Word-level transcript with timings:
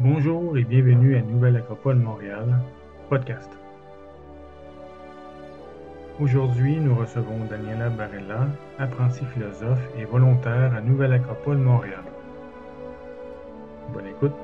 Bonjour 0.00 0.56
et 0.56 0.62
bienvenue 0.62 1.16
à 1.16 1.22
Nouvelle 1.22 1.56
Acropole 1.56 1.96
Montréal, 1.96 2.46
podcast. 3.08 3.50
Aujourd'hui, 6.20 6.76
nous 6.76 6.94
recevons 6.94 7.44
Daniela 7.46 7.88
Barella, 7.90 8.46
apprentie 8.78 9.24
philosophe 9.34 9.82
et 9.98 10.04
volontaire 10.04 10.72
à 10.72 10.80
Nouvelle 10.80 11.14
Acropole 11.14 11.56
Montréal. 11.56 12.04
Bonne 13.92 14.06
écoute. 14.06 14.34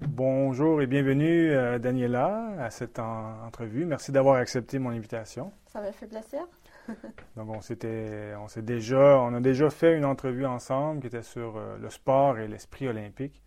Bonjour 0.00 0.82
et 0.82 0.88
bienvenue 0.88 1.52
euh, 1.52 1.78
Daniela 1.78 2.48
à 2.58 2.70
cette 2.70 2.98
entrevue. 2.98 3.84
Merci 3.84 4.10
d'avoir 4.10 4.38
accepté 4.38 4.80
mon 4.80 4.90
invitation. 4.90 5.52
Ça 5.66 5.80
m'a 5.80 5.92
fait 5.92 6.08
plaisir. 6.08 6.40
Donc 7.36 7.50
on 7.50 7.60
s'était, 7.60 8.34
on 8.36 9.34
a 9.34 9.40
déjà 9.40 9.70
fait 9.70 9.96
une 9.96 10.04
entrevue 10.04 10.46
ensemble 10.46 11.00
qui 11.00 11.06
était 11.08 11.22
sur 11.22 11.56
euh, 11.56 11.78
le 11.78 11.90
sport 11.90 12.38
et 12.38 12.48
l'esprit 12.48 12.88
olympique. 12.88 13.42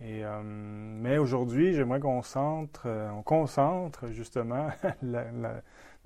Euh, 0.00 0.42
mais 0.44 1.18
aujourd'hui, 1.18 1.74
j'aimerais 1.74 2.00
qu'on 2.00 2.22
centre, 2.22 2.82
euh, 2.86 3.10
on 3.10 3.22
concentre 3.22 4.08
justement 4.08 4.68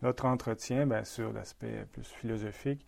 notre 0.03 0.27
entretien 0.27 0.87
sur 1.05 1.33
l'aspect 1.33 1.87
plus 1.93 2.07
philosophique. 2.07 2.85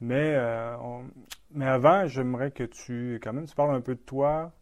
Mais, 0.00 0.34
avant, 0.34 2.06
j'aimerais 2.06 2.50
que 2.50 2.64
tu, 2.64 3.18
quand 3.22 3.32
même, 3.32 3.46
parles 3.56 3.74
un 3.74 3.80
peu 3.80 3.94
de 3.94 4.00
toi, 4.00 4.52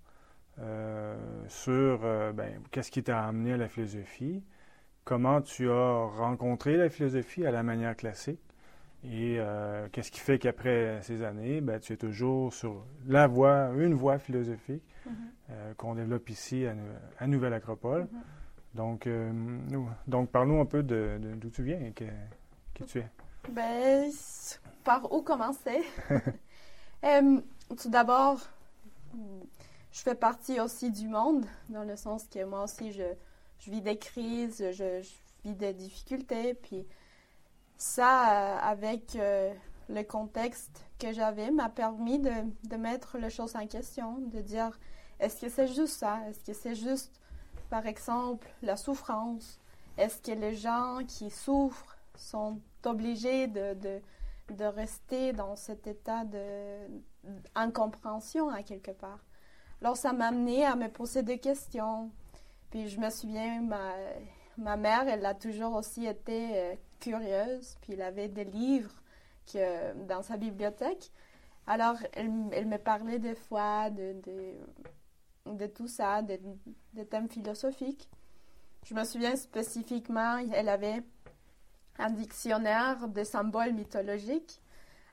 sur 1.49 1.99
ben, 2.35 2.63
qu'est-ce 2.71 2.93
qui 2.93 3.03
t'a 3.03 3.25
amené 3.25 3.55
à 3.55 3.57
la 3.57 3.69
philosophie, 3.69 4.45
comment 5.05 5.43
tu 5.43 5.69
as 5.71 6.07
rencontré 6.17 6.77
la 6.77 6.89
philosophie 6.89 7.45
à 7.45 7.51
la 7.51 7.65
manière 7.65 7.97
classique, 7.97 8.54
et 9.05 9.37
euh, 9.39 9.87
qu'est-ce 9.93 10.11
qui 10.11 10.21
fait 10.21 10.39
qu'après 10.39 11.01
ces 11.03 11.23
années, 11.23 11.61
ben, 11.61 11.79
tu 11.79 11.93
es 11.93 11.97
toujours 11.97 12.55
sur 12.55 12.87
la 13.07 13.27
voie, 13.27 13.71
une 13.77 13.93
voie 13.93 14.19
philosophique 14.19 14.83
mm-hmm. 15.07 15.13
euh, 15.51 15.75
qu'on 15.75 15.95
développe 15.95 16.31
ici 16.31 16.65
à, 17.19 17.27
Nouvelle 17.27 17.53
Acropole. 17.53 18.05
Mm-hmm. 18.05 18.77
Donc, 18.77 19.07
euh, 19.07 19.31
donc 20.07 20.31
parle-nous 20.31 20.61
un 20.61 20.65
peu 20.65 20.83
de, 20.83 21.19
d'où 21.37 21.51
tu 21.51 21.63
viens 21.63 21.81
et 21.81 21.93
que, 21.93 22.05
qui 22.73 22.85
tu 22.85 22.99
es. 23.01 23.09
Ben, 23.51 24.11
par 24.85 25.13
où 25.13 25.21
commencer? 25.21 25.83
tout 27.77 27.91
d'abord, 27.91 28.41
je 29.93 30.01
fais 30.01 30.15
partie 30.15 30.61
aussi 30.61 30.91
du 30.91 31.09
monde, 31.09 31.45
dans 31.69 31.85
le 31.85 31.97
sens 31.97 32.27
que 32.27 32.43
moi 32.45 32.65
aussi, 32.65 32.91
je, 32.93 33.05
je 33.59 33.71
vis 33.71 33.83
des 33.83 33.99
crises, 33.99 34.65
je, 34.73 35.03
je 35.03 35.49
vis 35.49 35.55
des 35.55 35.75
difficultés, 35.75 36.55
puis 36.55 36.87
ça, 37.77 38.31
euh, 38.31 38.59
avec 38.61 39.17
euh, 39.17 39.53
le 39.89 40.03
contexte 40.03 40.85
que 40.99 41.13
j'avais, 41.13 41.51
m'a 41.51 41.69
permis 41.69 42.19
de, 42.19 42.33
de, 42.65 42.77
mettre 42.77 43.19
les 43.19 43.31
choses 43.31 43.57
en 43.57 43.67
question, 43.67 44.19
de 44.19 44.41
dire 44.41 44.79
est-ce 45.21 45.41
que 45.41 45.49
c'est 45.49 45.69
juste 45.69 45.99
ça? 45.99 46.21
Est-ce 46.29 46.41
que 46.45 46.53
c'est 46.53 46.75
juste, 46.75 47.21
par 47.71 47.87
exemple, 47.87 48.49
la 48.63 48.77
souffrance? 48.77 49.59
Est-ce 49.97 50.21
que 50.21 50.33
les 50.33 50.55
gens 50.55 50.99
qui 51.07 51.31
souffrent 51.31 51.97
sont 52.17 52.61
obligés 52.85 53.47
de, 53.47 53.75
de, 53.75 54.01
de 54.55 54.65
rester 54.65 55.33
dans 55.33 55.57
cet 55.57 55.87
état 55.87 56.25
d'incompréhension 57.55 58.49
à 58.49 58.63
quelque 58.63 58.91
part? 58.91 59.21
Alors, 59.81 59.97
ça 59.97 60.13
m'a 60.13 60.29
amené 60.29 60.65
à 60.65 60.77
me 60.77 60.89
poser 60.89 61.23
des 61.23 61.39
questions. 61.39 62.11
Puis 62.71 62.89
je 62.89 62.99
me 62.99 63.11
souviens, 63.11 63.61
ma, 63.63 63.93
ma 64.57 64.77
mère, 64.77 65.07
elle 65.09 65.25
a 65.27 65.35
toujours 65.35 65.75
aussi 65.75 66.07
été 66.07 66.57
euh, 66.57 66.75
curieuse, 67.05 67.77
puis 67.83 67.93
elle 67.93 68.03
avait 68.03 68.29
des 68.29 68.45
livres 68.45 68.95
que, 69.53 69.93
dans 70.07 70.23
sa 70.23 70.37
bibliothèque. 70.37 71.11
Alors, 71.67 71.97
elle, 72.13 72.31
me 72.67 72.77
parlait 72.77 73.19
des 73.19 73.35
fois 73.35 73.91
de, 73.91 75.67
tout 75.67 75.89
ça, 75.89 76.23
de, 76.23 77.03
thèmes 77.05 77.29
philosophiques. 77.29 78.09
Je 78.85 78.95
me 78.95 79.05
souviens 79.05 79.37
spécifiquement, 79.37 80.39
elle 80.53 80.69
avait 80.69 81.03
un 81.99 82.11
dictionnaire 82.11 83.09
de 83.09 83.25
symboles 83.25 83.73
mythologiques. 83.73 84.61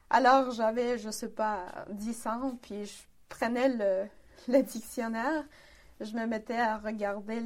Alors, 0.10 0.52
j'avais, 0.52 0.98
je 0.98 1.08
ne 1.08 1.12
sais 1.12 1.30
pas, 1.30 1.86
10 1.90 2.28
ans, 2.28 2.58
puis 2.62 2.86
je 2.86 3.04
prenais 3.30 3.70
le, 3.70 4.08
le 4.50 4.62
dictionnaire, 4.62 5.46
je 6.02 6.14
me 6.16 6.26
mettais 6.26 6.58
à 6.58 6.78
regarder 6.78 7.42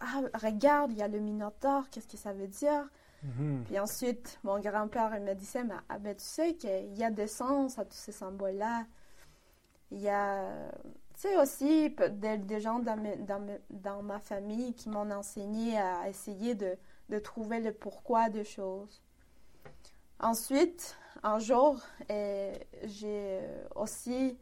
ah, 0.00 0.22
regarde, 0.42 0.92
il 0.92 0.98
y 0.98 1.02
a 1.02 1.08
le 1.08 1.18
Minotaure, 1.18 1.88
qu'est-ce 1.90 2.08
que 2.08 2.16
ça 2.16 2.32
veut 2.32 2.48
dire? 2.48 2.88
Mhm. 3.22 3.64
Puis 3.64 3.78
ensuite, 3.78 4.38
mon 4.42 4.58
grand-père 4.60 5.10
me 5.20 5.34
disait, 5.34 5.64
mais, 5.64 5.74
ah, 5.88 5.98
ben, 5.98 6.14
tu 6.16 6.24
sais 6.24 6.54
qu'il 6.54 6.96
y 6.96 7.04
a 7.04 7.10
des 7.10 7.26
sens 7.26 7.78
à 7.78 7.84
tous 7.84 7.96
ces 7.96 8.12
symboles-là. 8.12 8.86
Il 9.90 10.00
y 10.00 10.08
a, 10.08 10.70
tu 11.20 11.28
aussi 11.36 11.94
des, 12.12 12.60
gens 12.60 12.78
dans, 12.78 14.02
ma 14.02 14.18
famille 14.20 14.72
qui 14.74 14.88
m'ont 14.88 15.10
enseigné 15.10 15.78
à 15.78 16.08
essayer 16.08 16.54
de, 16.54 16.76
de, 17.08 17.18
trouver 17.18 17.60
le 17.60 17.72
pourquoi 17.72 18.30
des 18.30 18.44
choses. 18.44 19.02
Ensuite, 20.20 20.96
un 21.22 21.38
jour, 21.38 21.80
eh, 22.08 22.52
j'ai 22.84 23.40
aussi 23.74 24.38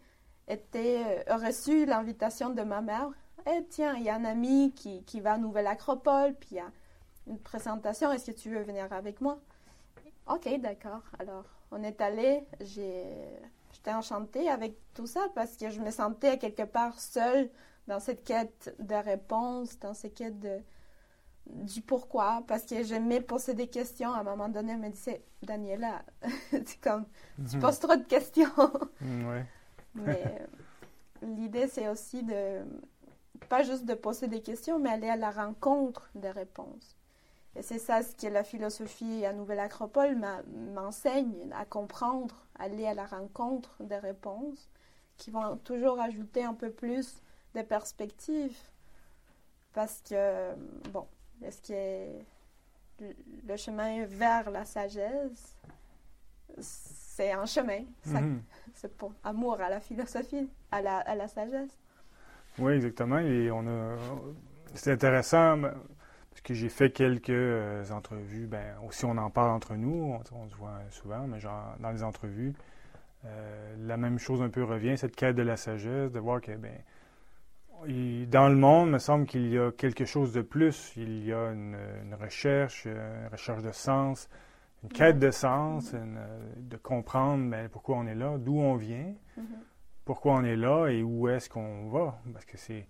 été, 0.46 1.04
euh, 1.04 1.36
reçu 1.36 1.86
l'invitation 1.86 2.50
de 2.50 2.62
ma 2.62 2.80
mère 2.80 3.10
eh, 3.46 3.64
tiens, 3.68 3.94
il 3.96 4.02
y 4.02 4.08
a 4.08 4.14
un 4.14 4.24
ami 4.24 4.72
qui, 4.74 5.02
qui 5.04 5.20
va 5.20 5.34
à 5.34 5.38
Nouvelle 5.38 5.66
Acropole, 5.66 6.34
puis 6.34 6.50
il 6.52 6.56
y 6.56 6.60
a 6.60 6.70
une 7.28 7.38
présentation, 7.38 8.10
est-ce 8.12 8.30
que 8.30 8.36
tu 8.36 8.50
veux 8.50 8.62
venir 8.62 8.92
avec 8.92 9.20
moi? 9.20 9.38
OK, 10.26 10.48
d'accord. 10.60 11.02
Alors, 11.18 11.44
on 11.70 11.82
est 11.82 12.00
allé, 12.00 12.44
j'étais 12.60 13.92
enchantée 13.92 14.48
avec 14.48 14.76
tout 14.94 15.06
ça 15.06 15.26
parce 15.34 15.56
que 15.56 15.70
je 15.70 15.80
me 15.80 15.90
sentais 15.90 16.38
quelque 16.38 16.64
part 16.64 16.98
seule 16.98 17.50
dans 17.86 18.00
cette 18.00 18.24
quête 18.24 18.74
de 18.78 18.94
réponse, 18.94 19.78
dans 19.78 19.94
cette 19.94 20.14
quête 20.14 20.38
de, 20.38 20.58
du 21.46 21.80
pourquoi, 21.80 22.42
parce 22.46 22.64
que 22.64 22.82
j'aimais 22.82 23.20
poser 23.20 23.54
des 23.54 23.68
questions. 23.68 24.12
À 24.12 24.20
un 24.20 24.24
moment 24.24 24.48
donné, 24.48 24.72
elle 24.72 24.78
me 24.78 24.90
disait, 24.90 25.24
Daniela, 25.42 26.02
c'est 26.50 26.80
comme, 26.80 27.06
tu 27.48 27.56
mhm. 27.56 27.62
poses 27.62 27.78
trop 27.78 27.96
de 27.96 28.04
questions. 28.04 28.50
Mm, 29.00 29.42
Mais 29.94 30.46
l'idée, 31.22 31.66
c'est 31.66 31.88
aussi 31.88 32.22
de, 32.22 32.60
pas 33.48 33.62
juste 33.62 33.84
de 33.84 33.94
poser 33.94 34.28
des 34.28 34.42
questions, 34.42 34.78
mais 34.78 34.90
aller 34.90 35.08
à 35.08 35.16
la 35.16 35.30
rencontre 35.30 36.10
des 36.14 36.30
réponses. 36.30 36.97
Et 37.58 37.62
c'est 37.62 37.80
ça 37.80 38.02
ce 38.04 38.14
que 38.14 38.28
la 38.28 38.44
philosophie 38.44 39.26
à 39.26 39.32
Nouvelle 39.32 39.58
Acropole 39.58 40.16
m'enseigne, 40.74 41.50
à 41.52 41.64
comprendre, 41.64 42.46
aller 42.56 42.86
à 42.86 42.94
la 42.94 43.04
rencontre 43.04 43.82
des 43.82 43.96
réponses 43.96 44.70
qui 45.16 45.32
vont 45.32 45.56
toujours 45.64 46.00
ajouter 46.00 46.44
un 46.44 46.54
peu 46.54 46.70
plus 46.70 47.20
de 47.56 47.62
perspectives. 47.62 48.56
Parce 49.72 50.00
que, 50.08 50.54
bon, 50.92 51.08
est-ce 51.42 51.60
que 51.62 53.04
le 53.46 53.56
chemin 53.56 54.04
vers 54.04 54.50
la 54.52 54.64
sagesse, 54.64 55.56
c'est 56.60 57.32
un 57.32 57.46
chemin. 57.46 57.80
Mm-hmm. 58.06 58.38
C'est 58.74 58.96
pour 58.96 59.12
amour 59.24 59.60
à 59.60 59.68
la 59.68 59.80
philosophie, 59.80 60.48
à 60.70 60.80
la, 60.80 60.98
à 60.98 61.16
la 61.16 61.26
sagesse. 61.26 61.76
Oui, 62.60 62.74
exactement. 62.74 63.18
Et 63.18 63.50
on 63.50 63.66
a. 63.66 63.96
C'est 64.74 64.92
intéressant 64.92 65.60
parce 66.38 66.46
que 66.46 66.54
j'ai 66.54 66.68
fait 66.68 66.90
quelques 66.90 67.30
euh, 67.30 67.82
entrevues. 67.90 68.46
Ben, 68.46 68.76
aussi, 68.86 69.04
on 69.04 69.16
en 69.18 69.28
parle 69.28 69.50
entre 69.50 69.74
nous. 69.74 70.16
On, 70.32 70.48
se 70.48 70.54
voit 70.54 70.78
souvent, 70.90 71.26
mais 71.26 71.40
genre, 71.40 71.74
dans 71.80 71.90
les 71.90 72.04
entrevues, 72.04 72.52
euh, 73.24 73.74
la 73.80 73.96
même 73.96 74.20
chose 74.20 74.40
un 74.40 74.48
peu 74.48 74.62
revient, 74.62 74.96
cette 74.96 75.16
quête 75.16 75.34
de 75.34 75.42
la 75.42 75.56
sagesse, 75.56 76.12
de 76.12 76.20
voir 76.20 76.40
que, 76.40 76.52
ben, 76.52 76.78
dans 78.30 78.48
le 78.48 78.54
monde, 78.54 78.86
il 78.86 78.92
me 78.92 78.98
semble 78.98 79.26
qu'il 79.26 79.48
y 79.48 79.58
a 79.58 79.72
quelque 79.72 80.04
chose 80.04 80.32
de 80.32 80.42
plus. 80.42 80.92
Il 80.96 81.24
y 81.24 81.32
a 81.32 81.50
une, 81.50 81.76
recherche, 82.20 82.84
euh, 82.86 83.24
une 83.24 83.32
recherche 83.32 83.64
de 83.64 83.72
sens, 83.72 84.28
une 84.84 84.90
quête 84.90 85.18
de 85.18 85.32
sens, 85.32 85.92
de 85.92 86.76
comprendre 86.76 87.50
ben, 87.50 87.68
pourquoi 87.68 87.96
on 87.96 88.06
est 88.06 88.14
là, 88.14 88.38
d'où 88.38 88.60
on 88.60 88.76
vient. 88.76 89.12
Mm-hmm 89.36 89.42
pourquoi 90.04 90.36
on 90.36 90.42
est 90.42 90.56
là 90.56 90.86
et 90.86 91.02
où 91.02 91.28
est-ce 91.28 91.50
qu'on 91.50 91.90
va. 91.90 92.18
Parce 92.32 92.46
que 92.46 92.56
c'est 92.56 92.88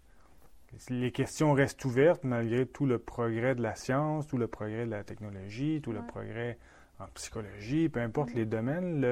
les 0.90 1.12
questions 1.12 1.52
restent 1.52 1.84
ouvertes 1.84 2.24
malgré 2.24 2.66
tout 2.66 2.86
le 2.86 2.98
progrès 2.98 3.54
de 3.54 3.62
la 3.62 3.74
science, 3.74 4.26
tout 4.26 4.36
le 4.36 4.46
progrès 4.46 4.86
de 4.86 4.90
la 4.90 5.04
technologie, 5.04 5.80
tout 5.82 5.92
le 5.92 6.02
progrès 6.02 6.58
en 7.00 7.06
psychologie, 7.14 7.88
peu 7.88 8.00
importe 8.00 8.34
les 8.34 8.44
domaines, 8.44 9.04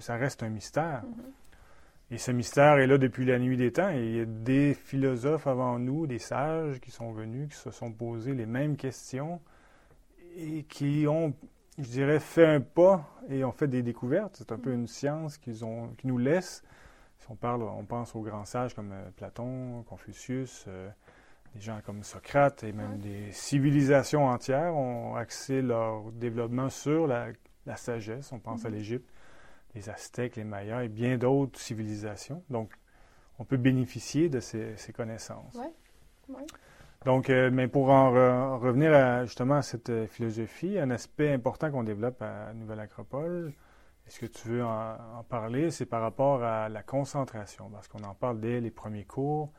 ça 0.00 0.16
reste 0.16 0.42
un 0.42 0.48
mystère. 0.48 1.02
Mm-hmm. 1.04 2.12
Et 2.12 2.18
ce 2.18 2.30
mystère 2.30 2.78
est 2.78 2.86
là 2.86 2.98
depuis 2.98 3.24
la 3.24 3.38
nuit 3.38 3.56
des 3.56 3.72
temps. 3.72 3.90
Et 3.90 4.06
il 4.06 4.16
y 4.16 4.20
a 4.20 4.24
des 4.24 4.74
philosophes 4.74 5.48
avant 5.48 5.78
nous, 5.78 6.06
des 6.06 6.20
sages 6.20 6.80
qui 6.80 6.92
sont 6.92 7.10
venus, 7.10 7.48
qui 7.48 7.56
se 7.56 7.70
sont 7.70 7.92
posés 7.92 8.34
les 8.34 8.46
mêmes 8.46 8.76
questions 8.76 9.40
et 10.36 10.62
qui 10.64 11.06
ont, 11.08 11.34
je 11.78 11.88
dirais, 11.88 12.20
fait 12.20 12.46
un 12.46 12.60
pas 12.60 13.04
et 13.28 13.42
ont 13.42 13.52
fait 13.52 13.66
des 13.66 13.82
découvertes. 13.82 14.36
C'est 14.38 14.52
un 14.52 14.58
peu 14.58 14.70
mm-hmm. 14.70 14.74
une 14.74 14.86
science 14.86 15.38
qu'ils 15.38 15.64
ont, 15.64 15.88
qui 15.98 16.06
nous 16.06 16.18
laisse 16.18 16.62
on 17.28 17.34
parle, 17.34 17.62
on 17.62 17.84
pense 17.84 18.14
aux 18.14 18.22
grands 18.22 18.44
sages 18.44 18.74
comme 18.74 18.92
euh, 18.92 19.10
Platon, 19.16 19.82
Confucius, 19.88 20.64
euh, 20.68 20.88
des 21.54 21.60
gens 21.60 21.80
comme 21.84 22.02
Socrate 22.02 22.64
et 22.64 22.72
même 22.72 22.98
des 22.98 23.32
civilisations 23.32 24.26
entières 24.26 24.74
ont 24.74 25.14
axé 25.16 25.62
leur 25.62 26.12
développement 26.12 26.68
sur 26.68 27.06
la, 27.06 27.32
sagesse. 27.76 28.30
On 28.32 28.38
pense 28.38 28.64
à 28.64 28.68
mhm. 28.68 28.74
l'Égypte, 28.74 29.10
les 29.74 29.88
Aztèques, 29.88 30.36
les 30.36 30.44
Mayas 30.44 30.84
et 30.84 30.88
bien 30.88 31.16
d'autres 31.18 31.58
civilisations. 31.58 32.42
Donc, 32.50 32.72
on 33.38 33.44
peut 33.44 33.56
bénéficier 33.56 34.28
de 34.28 34.40
ces, 34.40 34.76
connaissances. 34.94 35.58
Oui. 36.28 36.36
Donc, 37.04 37.30
euh, 37.30 37.50
mais 37.52 37.68
pour 37.68 37.90
en, 37.90 38.58
revenir 38.58 39.24
justement 39.24 39.56
à 39.56 39.62
cette 39.62 40.06
philosophie, 40.06 40.78
un 40.78 40.90
aspect 40.90 41.32
important 41.32 41.70
qu'on 41.70 41.84
développe 41.84 42.20
à 42.22 42.52
Nouvelle 42.54 42.80
Acropole, 42.80 43.52
est-ce 44.06 44.20
que 44.20 44.26
tu 44.26 44.48
veux 44.48 44.64
en, 44.64 45.24
parler, 45.28 45.70
c'est 45.70 45.86
par 45.86 46.00
rapport 46.00 46.42
à 46.44 46.68
la 46.68 46.82
concentration, 46.82 47.68
parce 47.70 47.88
qu'on 47.88 48.04
en 48.04 48.14
parle 48.14 48.40
dès 48.40 48.60
les 48.60 48.70
premiers 48.70 49.04
cours 49.04 49.52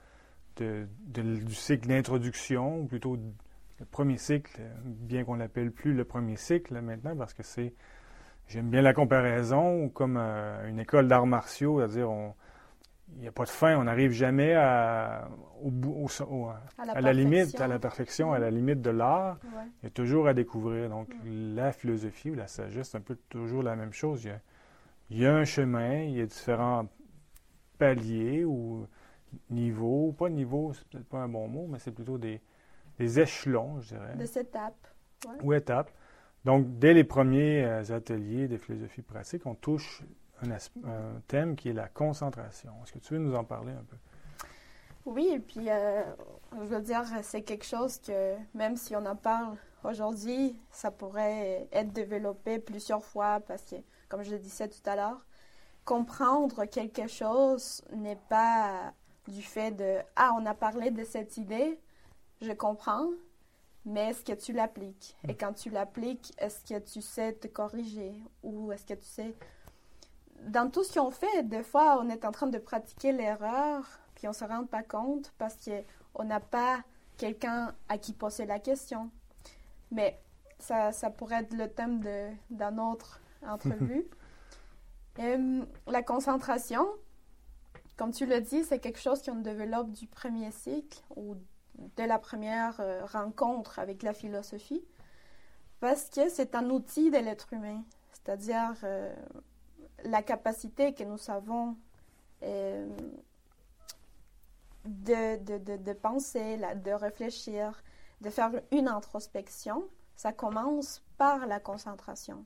du 0.55 1.53
cycle 1.53 1.87
d'introduction, 1.87 2.79
ou 2.81 2.85
plutôt 2.85 3.17
le 3.79 3.85
premier 3.85 4.17
cycle, 4.17 4.59
bien 4.85 5.23
qu'on 5.23 5.35
l'appelle 5.35 5.71
plus 5.71 5.93
le 5.93 6.05
premier 6.05 6.37
cycle 6.37 6.79
maintenant, 6.81 7.15
parce 7.15 7.33
que 7.33 7.43
c'est, 7.43 7.73
j'aime 8.47 8.69
bien 8.69 8.81
la 8.81 8.93
comparaison, 8.93 9.89
comme 9.89 10.17
euh, 10.17 10.67
une 10.67 10.79
école 10.79 11.07
d'arts 11.07 11.27
martiaux, 11.27 11.79
c'est-à-dire 11.79 12.09
on 12.09 12.33
il 13.15 13.21
n'y 13.21 13.27
a 13.27 13.31
pas 13.31 13.45
de 13.45 13.49
fin, 13.49 13.77
on 13.77 13.85
n'arrive 13.85 14.11
jamais 14.11 14.53
à, 14.53 15.29
au, 15.63 15.71
à, 16.77 17.01
la, 17.01 17.13
limite, 17.13 17.59
à 17.59 17.67
la 17.67 17.79
perfection, 17.79 18.33
à 18.33 18.39
la 18.39 18.51
limite 18.51 18.81
de 18.81 18.89
l'art. 18.89 19.39
Il 19.81 19.85
y 19.85 19.87
a 19.87 19.89
toujours 19.89 20.27
à 20.27 20.33
découvrir. 20.33 20.89
Donc, 20.89 21.09
la 21.25 21.71
philosophie 21.71 22.31
ou 22.31 22.35
la 22.35 22.47
sagesse, 22.47 22.89
c'est 22.89 22.97
un 22.97 23.01
peu 23.01 23.17
toujours 23.29 23.63
la 23.63 23.75
même 23.75 23.93
chose. 23.93 24.27
Il 25.09 25.17
y, 25.17 25.25
a, 25.25 25.33
un 25.33 25.45
chemin, 25.45 26.03
il 26.03 26.17
y 26.17 26.21
a 26.21 26.25
différents 26.25 26.87
paliers 27.77 28.43
ou 28.43 28.85
niveaux. 29.49 30.11
Pas 30.11 30.29
niveau, 30.29 30.73
c'est 30.73 30.87
peut-être 30.87 31.07
pas 31.07 31.19
un 31.19 31.29
bon 31.29 31.47
mot, 31.47 31.67
mais 31.67 31.79
c'est 31.79 31.91
plutôt 31.91 32.17
des, 32.17 32.41
échelons, 32.99 33.79
je 33.81 33.95
dirais. 33.95 34.15
Des 34.15 34.37
étapes. 34.37 34.87
Ou 35.43 35.53
étapes. 35.53 35.91
Donc, 36.45 36.77
dès 36.77 36.93
les 36.93 37.03
premiers 37.03 37.63
euh, 37.65 37.95
ateliers 37.95 38.47
de 38.47 38.57
philosophie 38.57 39.01
pratique, 39.01 39.45
on 39.45 39.55
touche 39.55 40.03
un, 40.43 41.21
thème 41.27 41.55
qui 41.55 41.69
est 41.69 41.73
la 41.73 41.87
concentration. 41.87 42.71
Est-ce 42.83 42.93
que 42.93 42.99
tu 42.99 43.13
veux 43.13 43.19
nous 43.19 43.35
en 43.35 43.43
parler 43.43 43.73
un 43.73 43.83
peu? 43.83 43.97
Oui, 45.05 45.29
et 45.33 45.39
puis 45.39 45.69
euh, 45.69 46.03
je 46.53 46.65
veux 46.65 46.81
dire, 46.81 47.03
c'est 47.23 47.41
quelque 47.41 47.65
chose 47.65 47.99
que 47.99 48.35
même 48.53 48.75
si 48.75 48.95
on 48.95 49.05
en 49.05 49.15
parle 49.15 49.55
aujourd'hui, 49.83 50.55
ça 50.71 50.91
pourrait 50.91 51.67
être 51.71 51.93
développé 51.93 52.59
plusieurs 52.59 53.03
fois 53.03 53.39
parce 53.39 53.63
que, 53.63 53.75
comme 54.09 54.23
je 54.23 54.31
le 54.31 54.39
disais 54.39 54.67
tout 54.67 54.81
à 54.85 54.95
l'heure, 54.95 55.25
comprendre 55.85 56.65
quelque 56.65 57.07
chose 57.07 57.81
n'est 57.95 58.19
pas 58.29 58.93
du 59.27 59.41
fait 59.41 59.71
de 59.71 59.99
Ah, 60.15 60.35
on 60.37 60.45
a 60.45 60.53
parlé 60.53 60.91
de 60.91 61.03
cette 61.03 61.37
idée, 61.37 61.79
je 62.41 62.51
comprends, 62.51 63.09
mais 63.85 64.09
est-ce 64.09 64.23
que 64.23 64.33
tu 64.33 64.51
l'appliques? 64.51 65.15
Et 65.27 65.35
quand 65.35 65.53
tu 65.53 65.69
l'appliques, 65.69 66.33
est-ce 66.37 66.61
que 66.65 66.79
tu 66.79 67.01
sais 67.01 67.33
te 67.33 67.47
corriger 67.47 68.13
ou 68.43 68.71
est-ce 68.73 68.85
que 68.85 68.93
tu 68.93 69.05
sais 69.05 69.33
dans 70.43 70.69
tout 70.69 70.83
ce 70.83 70.99
qu'on 70.99 71.11
fait, 71.11 71.43
des 71.43 71.63
fois, 71.63 71.99
on 72.01 72.09
est 72.09 72.25
en 72.25 72.31
train 72.31 72.47
de 72.47 72.57
pratiquer 72.57 73.11
l'erreur, 73.11 73.85
puis 74.15 74.27
on 74.27 74.31
ne 74.31 74.35
se 74.35 74.45
rend 74.45 74.65
pas 74.65 74.83
compte 74.83 75.33
parce 75.37 75.55
qu'on 75.63 76.23
n'a 76.23 76.39
pas 76.39 76.79
quelqu'un 77.17 77.75
à 77.89 77.97
qui 77.97 78.13
poser 78.13 78.45
la 78.45 78.59
question. 78.59 79.09
Mais 79.91 80.19
ça, 80.59 80.91
ça 80.91 81.09
pourrait 81.09 81.41
être 81.41 81.53
le 81.53 81.69
thème 81.69 81.99
d'une 82.49 82.79
autre 82.79 83.21
entrevue. 83.47 84.05
Euh, 85.19 85.65
la 85.87 86.03
concentration, 86.03 86.87
comme 87.95 88.11
tu 88.11 88.25
le 88.25 88.41
dis, 88.41 88.63
c'est 88.63 88.79
quelque 88.79 88.99
chose 88.99 89.21
qu'on 89.23 89.35
développe 89.35 89.91
du 89.91 90.07
premier 90.07 90.51
cycle 90.51 90.99
ou 91.15 91.35
de 91.75 92.03
la 92.03 92.19
première 92.19 92.79
euh, 92.79 93.05
rencontre 93.05 93.79
avec 93.79 94.03
la 94.03 94.13
philosophie, 94.13 94.83
parce 95.79 96.09
que 96.09 96.29
c'est 96.29 96.55
un 96.55 96.69
outil 96.69 97.11
de 97.11 97.17
l'être 97.17 97.53
humain. 97.53 97.83
C'est-à-dire, 98.11 98.73
euh, 98.83 99.13
la 100.03 100.21
capacité 100.21 100.93
que 100.93 101.03
nous 101.03 101.29
avons 101.29 101.75
euh, 102.43 102.87
de, 104.85 105.57
de, 105.57 105.75
de, 105.77 105.93
penser, 105.93 106.57
de 106.57 106.91
réfléchir, 106.91 107.83
de 108.21 108.29
faire 108.29 108.51
une 108.71 108.87
introspection, 108.87 109.87
ça 110.15 110.31
commence 110.31 111.03
par 111.17 111.45
la 111.45 111.59
concentration. 111.59 112.45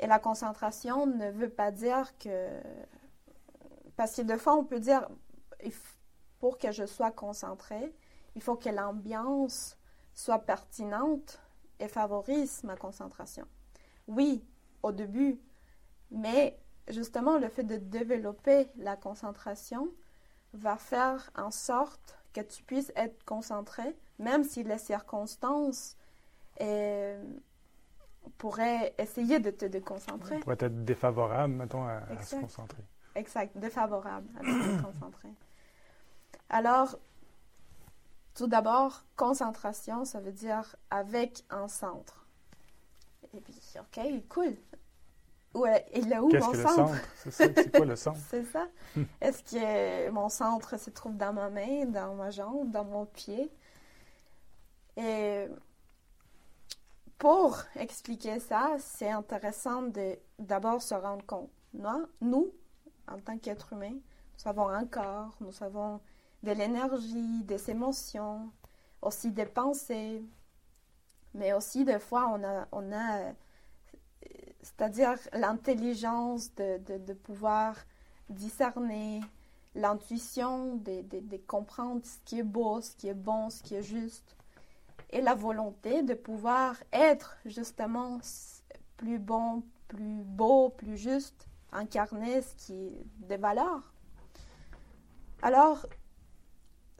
Et 0.00 0.06
la 0.06 0.18
concentration 0.18 1.06
ne 1.06 1.30
veut 1.30 1.50
pas 1.50 1.70
dire 1.70 2.16
que... 2.18 2.48
Parce 3.96 4.16
que 4.16 4.22
de 4.22 4.36
fois, 4.36 4.54
on 4.56 4.64
peut 4.64 4.80
dire, 4.80 5.08
pour 6.40 6.58
que 6.58 6.72
je 6.72 6.84
sois 6.84 7.12
concentré, 7.12 7.94
il 8.34 8.42
faut 8.42 8.56
que 8.56 8.68
l'ambiance 8.68 9.76
soit 10.14 10.40
pertinente 10.40 11.40
et 11.78 11.88
favorise 11.88 12.64
ma 12.64 12.76
concentration. 12.76 13.46
Oui, 14.08 14.44
au 14.82 14.92
début, 14.92 15.38
mais 16.14 16.56
justement, 16.88 17.38
le 17.38 17.48
fait 17.48 17.64
de 17.64 17.76
développer 17.76 18.68
la 18.76 18.96
concentration 18.96 19.88
va 20.54 20.76
faire 20.76 21.30
en 21.36 21.50
sorte 21.50 22.16
que 22.32 22.40
tu 22.40 22.62
puisses 22.62 22.92
être 22.96 23.24
concentré, 23.24 23.96
même 24.18 24.44
si 24.44 24.62
les 24.62 24.78
circonstances 24.78 25.96
euh, 26.60 27.22
pourraient 28.38 28.94
essayer 28.98 29.40
de 29.40 29.50
te 29.50 29.64
déconcentrer. 29.64 30.38
Pourrait 30.40 30.56
être 30.60 30.84
défavorable, 30.84 31.54
mettons, 31.54 31.86
à, 31.86 32.00
se 32.22 32.36
concentrer. 32.36 32.82
Exact, 33.14 33.56
défavorable 33.56 34.28
à 34.38 34.42
se 34.42 34.82
concentrer. 34.82 35.28
Alors, 36.48 36.96
tout 38.34 38.46
d'abord, 38.46 39.04
concentration, 39.16 40.04
ça 40.04 40.20
veut 40.20 40.32
dire 40.32 40.76
avec 40.90 41.44
un 41.50 41.68
centre. 41.68 42.26
Et 43.32 43.40
puis, 43.40 43.54
OK, 43.78 44.00
cool. 44.28 44.56
Ouais, 45.54 45.86
et 45.92 46.00
là 46.02 46.22
où 46.22 46.28
mon 46.28 46.50
que 46.50 46.56
centre? 46.56 46.94
C'est 47.30 47.70
quoi 47.70 47.86
le 47.86 47.96
centre? 47.96 48.18
c'est 48.28 48.44
ça. 48.44 48.66
Est-ce 49.20 49.42
que 49.44 50.10
mon 50.10 50.28
centre 50.28 50.78
se 50.78 50.90
trouve 50.90 51.16
dans 51.16 51.32
ma 51.32 51.48
main, 51.48 51.86
dans 51.86 52.14
ma 52.14 52.30
jambe, 52.30 52.70
dans 52.70 52.84
mon 52.84 53.06
pied? 53.06 53.50
Et 54.96 55.46
pour 57.18 57.58
expliquer 57.76 58.40
ça, 58.40 58.76
c'est 58.78 59.10
intéressant 59.10 59.82
de 59.82 60.18
d'abord 60.38 60.82
se 60.82 60.94
rendre 60.94 61.24
compte. 61.24 61.50
Nous, 61.72 62.06
nous 62.20 62.52
en 63.08 63.18
tant 63.18 63.38
qu'êtres 63.38 63.72
humains, 63.72 63.94
nous 63.94 64.48
avons 64.50 64.68
un 64.68 64.86
corps, 64.86 65.36
nous 65.40 65.62
avons 65.62 66.00
de 66.42 66.52
l'énergie, 66.52 67.42
des 67.44 67.70
émotions, 67.70 68.50
aussi 69.02 69.30
des 69.30 69.46
pensées, 69.46 70.24
mais 71.34 71.52
aussi 71.52 71.84
des 71.84 71.98
fois 71.98 72.28
on 72.28 72.42
a, 72.44 72.66
on 72.72 72.92
a 72.92 73.32
c'est-à-dire 74.64 75.18
l'intelligence 75.34 76.54
de, 76.54 76.78
de, 76.96 77.12
pouvoir 77.12 77.76
discerner, 78.30 79.20
l'intuition 79.74 80.76
de, 80.76 81.02
de, 81.02 81.36
comprendre 81.36 82.00
ce 82.02 82.16
qui 82.24 82.38
est 82.38 82.44
beau, 82.44 82.80
ce 82.80 82.96
qui 82.96 83.08
est 83.08 83.14
bon, 83.14 83.50
ce 83.50 83.62
qui 83.62 83.74
est 83.74 83.82
juste, 83.82 84.34
et 85.10 85.20
la 85.20 85.34
volonté 85.34 86.02
de 86.02 86.14
pouvoir 86.14 86.76
être 86.92 87.36
justement 87.44 88.20
plus 88.96 89.18
bon, 89.18 89.62
plus 89.86 90.22
beau, 90.24 90.70
plus 90.70 90.96
juste, 90.96 91.46
incarner 91.70 92.40
ce 92.40 92.54
qui 92.54 92.72
est 92.72 93.06
des 93.18 93.36
valeurs. 93.36 93.92
Alors, 95.42 95.84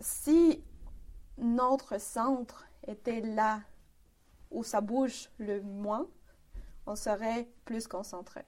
si 0.00 0.62
notre 1.38 1.99
centre 1.99 2.66
était 2.87 3.23
là 3.23 3.62
où 4.50 4.62
ça 4.62 4.83
bouge 4.83 5.30
le 5.38 5.62
moins, 5.62 6.06
on 6.86 6.96
serait 6.96 7.48
plus 7.64 7.86
concentré. 7.86 8.42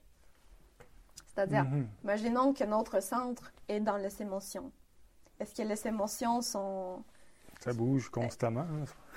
C'est-à-dire, 1.27 1.65
mhm. 1.65 1.87
imaginons 2.03 2.53
que 2.53 2.63
notre 2.63 3.01
centre 3.01 3.51
est 3.67 3.79
dans 3.79 3.97
les 3.97 4.21
émotions. 4.21 4.71
Est-ce 5.39 5.53
que 5.53 5.67
les 5.67 5.87
émotions 5.87 6.41
sont... 6.41 7.03
Ça 7.61 7.73
bouge 7.73 8.09
constamment. 8.09 8.65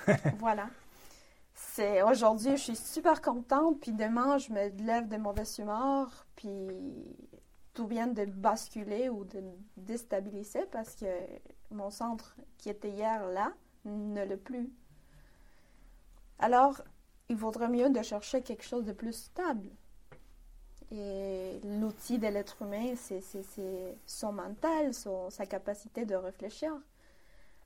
Hein, 0.06 0.16
voilà. 0.38 0.68
C'est 1.54 2.02
aujourd'hui, 2.02 2.56
je 2.56 2.62
suis 2.62 2.76
super 2.76 3.20
contente, 3.20 3.80
puis 3.80 3.92
demain, 3.92 4.38
je 4.38 4.52
me 4.52 4.68
lève 4.84 5.08
de 5.08 5.16
mauvais 5.16 5.44
humeur, 5.58 6.26
puis 6.36 6.68
tout 7.74 7.86
vient 7.86 8.06
de 8.06 8.24
basculer 8.24 9.08
ou 9.08 9.24
de 9.24 9.42
déstabiliser 9.76 10.66
parce 10.72 10.94
que 10.96 11.06
mon 11.70 11.90
centre 11.90 12.36
qui 12.58 12.68
était 12.68 12.90
hier 12.90 13.26
là 13.28 13.52
ne 13.84 14.24
l'est 14.24 14.36
plus. 14.36 14.70
Alors, 16.38 16.82
il 17.30 17.37
vaudrait 17.37 17.68
mieux 17.68 17.88
de 17.90 18.02
chercher 18.02 18.42
quelque 18.42 18.64
chose 18.64 18.84
de 18.84 18.92
plus 18.92 19.12
stable. 19.12 19.68
Et 20.90 21.60
l'outil 21.62 22.18
de 22.18 22.26
l'être 22.26 22.60
humain, 22.62 22.94
c'est 22.96 23.22
son 24.04 24.32
mental, 24.32 24.92
sa 24.92 25.46
capacité 25.46 26.04
de 26.04 26.16
réfléchir. 26.16 26.72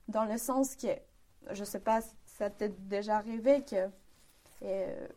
Dans 0.07 0.25
le 0.25 0.37
sens 0.37 0.75
que, 0.75 0.89
je 1.49 1.61
ne 1.61 1.65
sais 1.65 1.79
pas 1.79 2.01
si 2.01 2.13
ça 2.27 2.51
t'est 2.51 2.73
déjà 2.87 3.17
arrivé, 3.17 3.63
que 3.63 3.89
euh, 4.61 5.07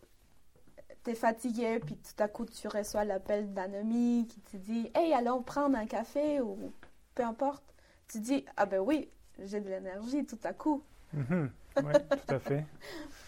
tu 1.05 1.11
es 1.11 1.14
fatigué, 1.14 1.78
puis 1.81 1.97
tout 1.97 2.23
à 2.23 2.28
coup 2.28 2.47
tu 2.47 2.69
reçois 2.69 3.05
l'appel 3.05 3.52
d'un 3.52 3.75
ami 3.75 4.26
qui 4.31 4.40
te 4.40 4.57
dit 4.57 4.90
Hey, 4.95 5.12
allons 5.12 5.43
prendre 5.43 5.76
un 5.76 5.87
café 5.87 6.40
ou 6.40 6.73
peu 7.14 7.23
importe. 7.23 7.64
Tu 8.09 8.21
dis 8.21 8.47
Ah 8.57 8.64
ben 8.64 8.81
oui, 8.81 9.11
j'ai 9.38 9.61
de 9.61 9.69
l'énergie 9.69 10.25
tout 10.25 10.40
à 10.43 10.55
coup. 10.55 10.83
Mm-hmm. 11.14 11.50
Oui, 11.85 11.93
tout 11.93 12.35
à 12.35 12.38
fait. 12.38 12.64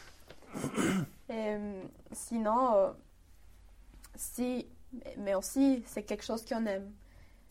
Euh, 1.30 1.82
sinon, 2.10 2.74
euh, 2.74 2.90
si, 4.16 4.66
mais 5.18 5.36
aussi, 5.36 5.80
c'est 5.86 6.02
quelque 6.02 6.24
chose 6.24 6.44
qu'on 6.44 6.66
aime. 6.66 6.90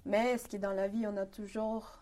Mais 0.05 0.31
est-ce 0.31 0.49
que 0.49 0.57
dans 0.57 0.73
la 0.73 0.89
vie, 0.89 1.07
on 1.07 1.15
a 1.15 1.25
toujours 1.25 2.01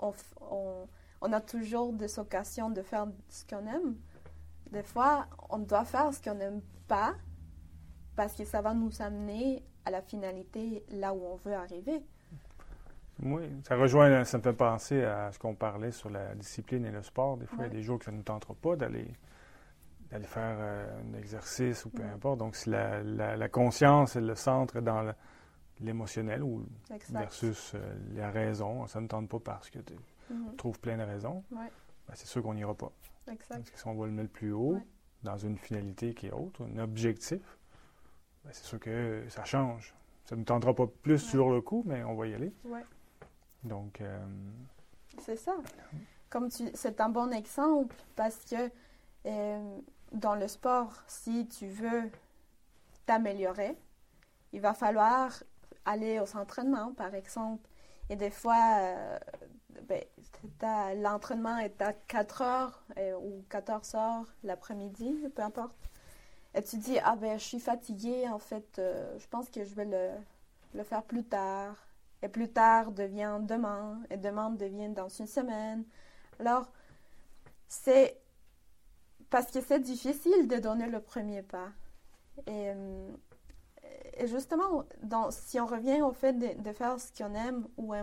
on, 0.00 0.12
on, 0.40 0.88
on 1.20 1.32
a 1.32 1.40
toujours 1.40 1.92
des 1.92 2.18
occasions 2.18 2.70
de 2.70 2.82
faire 2.82 3.06
ce 3.28 3.44
qu'on 3.44 3.66
aime? 3.68 3.94
Des 4.72 4.82
fois, 4.82 5.26
on 5.48 5.58
doit 5.58 5.84
faire 5.84 6.12
ce 6.12 6.20
qu'on 6.20 6.34
n'aime 6.34 6.60
pas 6.88 7.14
parce 8.16 8.34
que 8.34 8.44
ça 8.44 8.60
va 8.60 8.74
nous 8.74 9.00
amener 9.00 9.62
à 9.84 9.90
la 9.90 10.02
finalité 10.02 10.84
là 10.90 11.14
où 11.14 11.24
on 11.24 11.36
veut 11.36 11.54
arriver. 11.54 12.02
Oui, 13.22 13.42
ça 13.66 13.76
rejoint, 13.76 14.24
ça 14.24 14.38
me 14.38 14.42
fait 14.42 14.52
penser 14.52 15.04
à 15.04 15.30
ce 15.30 15.38
qu'on 15.38 15.54
parlait 15.54 15.90
sur 15.90 16.08
la 16.08 16.34
discipline 16.34 16.86
et 16.86 16.90
le 16.90 17.02
sport. 17.02 17.36
Des 17.36 17.46
fois, 17.46 17.58
il 17.60 17.62
y 17.64 17.66
a 17.66 17.68
des 17.68 17.82
jours 17.82 17.98
que 17.98 18.06
ça 18.06 18.10
ne 18.10 18.16
nous 18.16 18.22
tentera 18.22 18.54
pas 18.54 18.76
d'aller 18.76 19.12
d'aller 20.10 20.26
faire 20.26 20.56
euh, 20.58 21.00
un 21.00 21.18
exercice 21.18 21.84
ou 21.84 21.90
peu 21.90 22.02
importe. 22.02 22.38
Donc, 22.38 22.56
si 22.56 22.70
la, 22.70 23.02
la, 23.02 23.48
conscience 23.48 24.16
est 24.16 24.20
le 24.20 24.34
centre 24.34 24.80
dans 24.80 25.12
l'émotionnel 25.80 26.42
ou 26.42 26.66
versus 27.10 27.72
euh, 27.74 27.94
la 28.14 28.30
raison, 28.30 28.86
ça 28.86 29.00
ne 29.00 29.06
tente 29.06 29.28
pas 29.28 29.40
parce 29.40 29.70
que 29.70 29.78
tu 29.78 29.94
mm-hmm. 30.32 30.56
trouves 30.56 30.78
plein 30.80 30.96
de 30.96 31.02
raisons, 31.02 31.44
ben, 31.50 31.68
c'est 32.14 32.26
sûr 32.26 32.42
qu'on 32.42 32.54
n'ira 32.54 32.74
pas. 32.74 32.92
Parce 33.26 33.70
que 33.70 33.78
si 33.78 33.86
on 33.86 33.94
va 33.94 34.06
le 34.06 34.12
mettre 34.12 34.30
plus 34.30 34.52
haut, 34.52 34.80
dans 35.22 35.36
une 35.36 35.58
finalité 35.58 36.14
qui 36.14 36.26
est 36.26 36.32
autre, 36.32 36.64
un 36.64 36.78
objectif, 36.78 37.58
ben, 38.44 38.50
c'est 38.52 38.64
sûr 38.64 38.80
que 38.80 39.24
ça 39.28 39.44
change. 39.44 39.94
Ça 40.24 40.34
ne 40.34 40.40
nous 40.40 40.44
tentera 40.44 40.74
pas 40.74 40.86
plus 40.86 41.18
sur 41.18 41.50
le 41.50 41.60
coup, 41.60 41.82
mais 41.86 42.02
on 42.04 42.14
va 42.14 42.26
y 42.26 42.34
aller. 42.34 42.52
Donc. 43.64 44.00
Euh, 44.00 44.18
c'est 45.18 45.36
ça. 45.36 45.56
Comme 46.28 46.48
tu, 46.48 46.70
c'est 46.74 47.00
un 47.00 47.08
bon 47.08 47.32
exemple 47.32 47.96
parce 48.14 48.44
que 48.44 48.70
euh, 49.26 49.78
dans 50.12 50.34
le 50.34 50.48
sport, 50.48 50.92
si 51.06 51.46
tu 51.46 51.68
veux 51.68 52.10
t'améliorer, 53.06 53.76
il 54.52 54.60
va 54.60 54.74
falloir 54.74 55.42
aller 55.84 56.20
aux 56.20 56.36
entraînements, 56.36 56.92
par 56.92 57.14
exemple. 57.14 57.68
Et 58.08 58.16
des 58.16 58.30
fois, 58.30 58.78
euh, 58.80 59.18
ben, 59.82 60.02
l'entraînement 61.00 61.58
est 61.58 61.80
à 61.80 61.92
4 61.92 62.42
heures 62.42 62.84
ou 63.22 63.44
14 63.48 63.94
heures 63.94 64.26
l'après-midi, 64.42 65.28
peu 65.34 65.42
importe. 65.42 65.76
Et 66.54 66.62
tu 66.62 66.76
dis, 66.76 66.98
ah 67.04 67.16
ben, 67.16 67.38
je 67.38 67.44
suis 67.44 67.60
fatiguée, 67.60 68.28
en 68.28 68.38
fait, 68.38 68.66
je 68.76 69.26
pense 69.28 69.48
que 69.50 69.64
je 69.64 69.74
vais 69.74 69.84
le, 69.84 70.10
le 70.74 70.82
faire 70.82 71.02
plus 71.04 71.24
tard 71.24 71.76
et 72.22 72.28
plus 72.28 72.50
tard 72.50 72.92
devient 72.92 73.38
demain, 73.40 74.00
et 74.10 74.16
demain 74.16 74.50
devient 74.50 74.90
dans 74.90 75.08
une 75.08 75.26
semaine. 75.26 75.84
Alors, 76.38 76.70
c'est 77.68 78.20
parce 79.30 79.50
que 79.50 79.60
c'est 79.60 79.80
difficile 79.80 80.48
de 80.48 80.56
donner 80.56 80.86
le 80.86 81.00
premier 81.00 81.42
pas. 81.42 81.68
Et, 82.46 82.70
euh, 82.70 83.10
justement, 84.24 84.84
dans, 85.02 85.30
si 85.30 85.58
on 85.60 85.66
revient 85.66 86.02
au 86.02 86.12
fait 86.12 86.32
de, 86.34 86.72
faire 86.72 87.00
ce 87.00 87.12
qu'on 87.12 87.34
aime 87.34 87.66
ou 87.76 87.94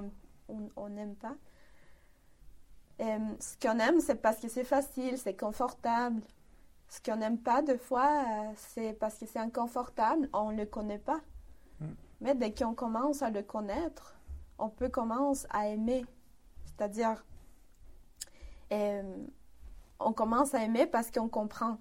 on 0.76 0.90
n'aime 0.90 1.16
pas, 1.16 1.36
euh, 3.00 3.20
ce 3.40 3.56
qu'on 3.58 3.78
aime, 3.80 4.00
c'est 4.00 4.16
parce 4.16 4.40
que 4.40 4.48
c'est 4.48 4.64
facile, 4.64 5.18
c'est 5.18 5.36
confortable. 5.36 6.22
Ce 6.90 7.00
qu'on 7.02 7.18
n'aime 7.18 7.38
pas, 7.38 7.62
de 7.62 7.76
fois, 7.76 8.24
euh, 8.28 8.52
c'est 8.56 8.94
parce 8.94 9.18
que 9.18 9.26
c'est 9.26 9.40
inconfortable, 9.40 10.30
on 10.34 10.52
ne 10.52 10.58
le 10.58 10.66
connaît 10.66 11.00
pas. 11.00 11.20
Mais 12.22 12.34
dès 12.34 12.52
qu'on 12.52 12.74
commence 12.74 13.22
à 13.22 13.30
le 13.30 13.44
connaître, 13.44 14.16
on 14.58 14.70
peut 14.70 14.90
commencer 14.90 15.46
à 15.52 15.68
aimer. 15.68 16.04
C'est-à-dire, 16.66 17.24
euh, 18.72 19.26
on 20.08 20.14
commence 20.14 20.54
à 20.54 20.64
aimer 20.64 20.86
parce 20.86 21.12
qu'on 21.12 21.28
comprend. 21.28 21.80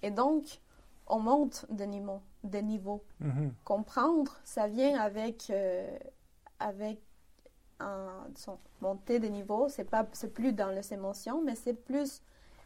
Et 0.00 0.10
donc, 0.10 0.62
on 1.06 1.18
monte 1.18 1.66
de 1.68 1.84
niveau. 1.84 2.22
De 2.42 2.58
niveau. 2.58 3.04
Mm-hmm. 3.22 3.50
Comprendre, 3.64 4.34
ça 4.44 4.66
vient 4.66 4.98
avec, 4.98 5.50
euh, 5.50 5.98
avec 6.58 6.98
un, 7.78 8.08
disons, 8.30 8.58
monter 8.80 9.18
de 9.18 9.28
niveau. 9.28 9.68
C'est 9.68 9.84
pas, 9.84 10.06
c'est 10.12 10.32
plus 10.32 10.54
dans 10.54 10.70
les 10.70 10.94
émotions, 10.94 11.42
mais 11.42 11.54
c'est 11.54 11.74
plus 11.74 12.22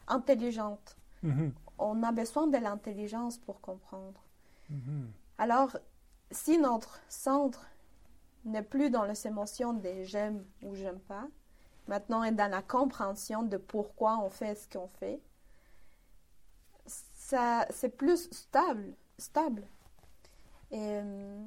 intelligente. 0.07 0.97
Mm-hmm. 1.25 1.51
On 1.79 2.03
a 2.05 2.13
besoin 2.13 2.47
de 2.47 2.59
l'intelligence 2.59 3.37
pour 3.37 3.61
comprendre. 3.61 4.23
Mm-hmm. 4.71 5.07
Alors, 5.39 5.77
si 6.31 6.57
notre 6.57 7.01
centre 7.09 7.67
n'est 8.45 8.63
plus 8.63 8.91
dans 8.91 9.05
les 9.05 9.27
émotions 9.27 9.73
des 9.73 10.05
j'aime 10.05 10.45
ou 10.63 10.77
j'aime 10.77 11.01
pas, 11.01 11.27
maintenant 11.91 12.23
est 12.23 12.33
dans 12.33 12.51
la 12.51 12.63
compréhension 12.63 13.43
de 13.43 13.57
pourquoi 13.57 14.19
on 14.25 14.31
fait 14.31 14.55
ce 14.55 14.69
qu'on 14.69 14.87
fait, 14.87 15.21
ça, 16.87 17.67
c'est 17.71 17.97
plus 17.97 18.31
stable, 18.31 18.95
stable. 19.19 19.65
Et 20.71 20.79
euh, 20.79 21.45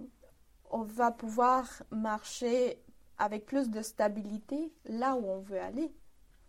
on 0.70 0.84
va 0.84 1.12
pouvoir 1.12 1.66
marcher 1.92 2.78
avec 3.18 3.46
plus 3.46 3.70
de 3.70 3.82
stabilité 3.82 4.74
là 4.86 5.16
où 5.16 5.26
on 5.26 5.40
veut 5.40 5.62
aller. 5.62 5.94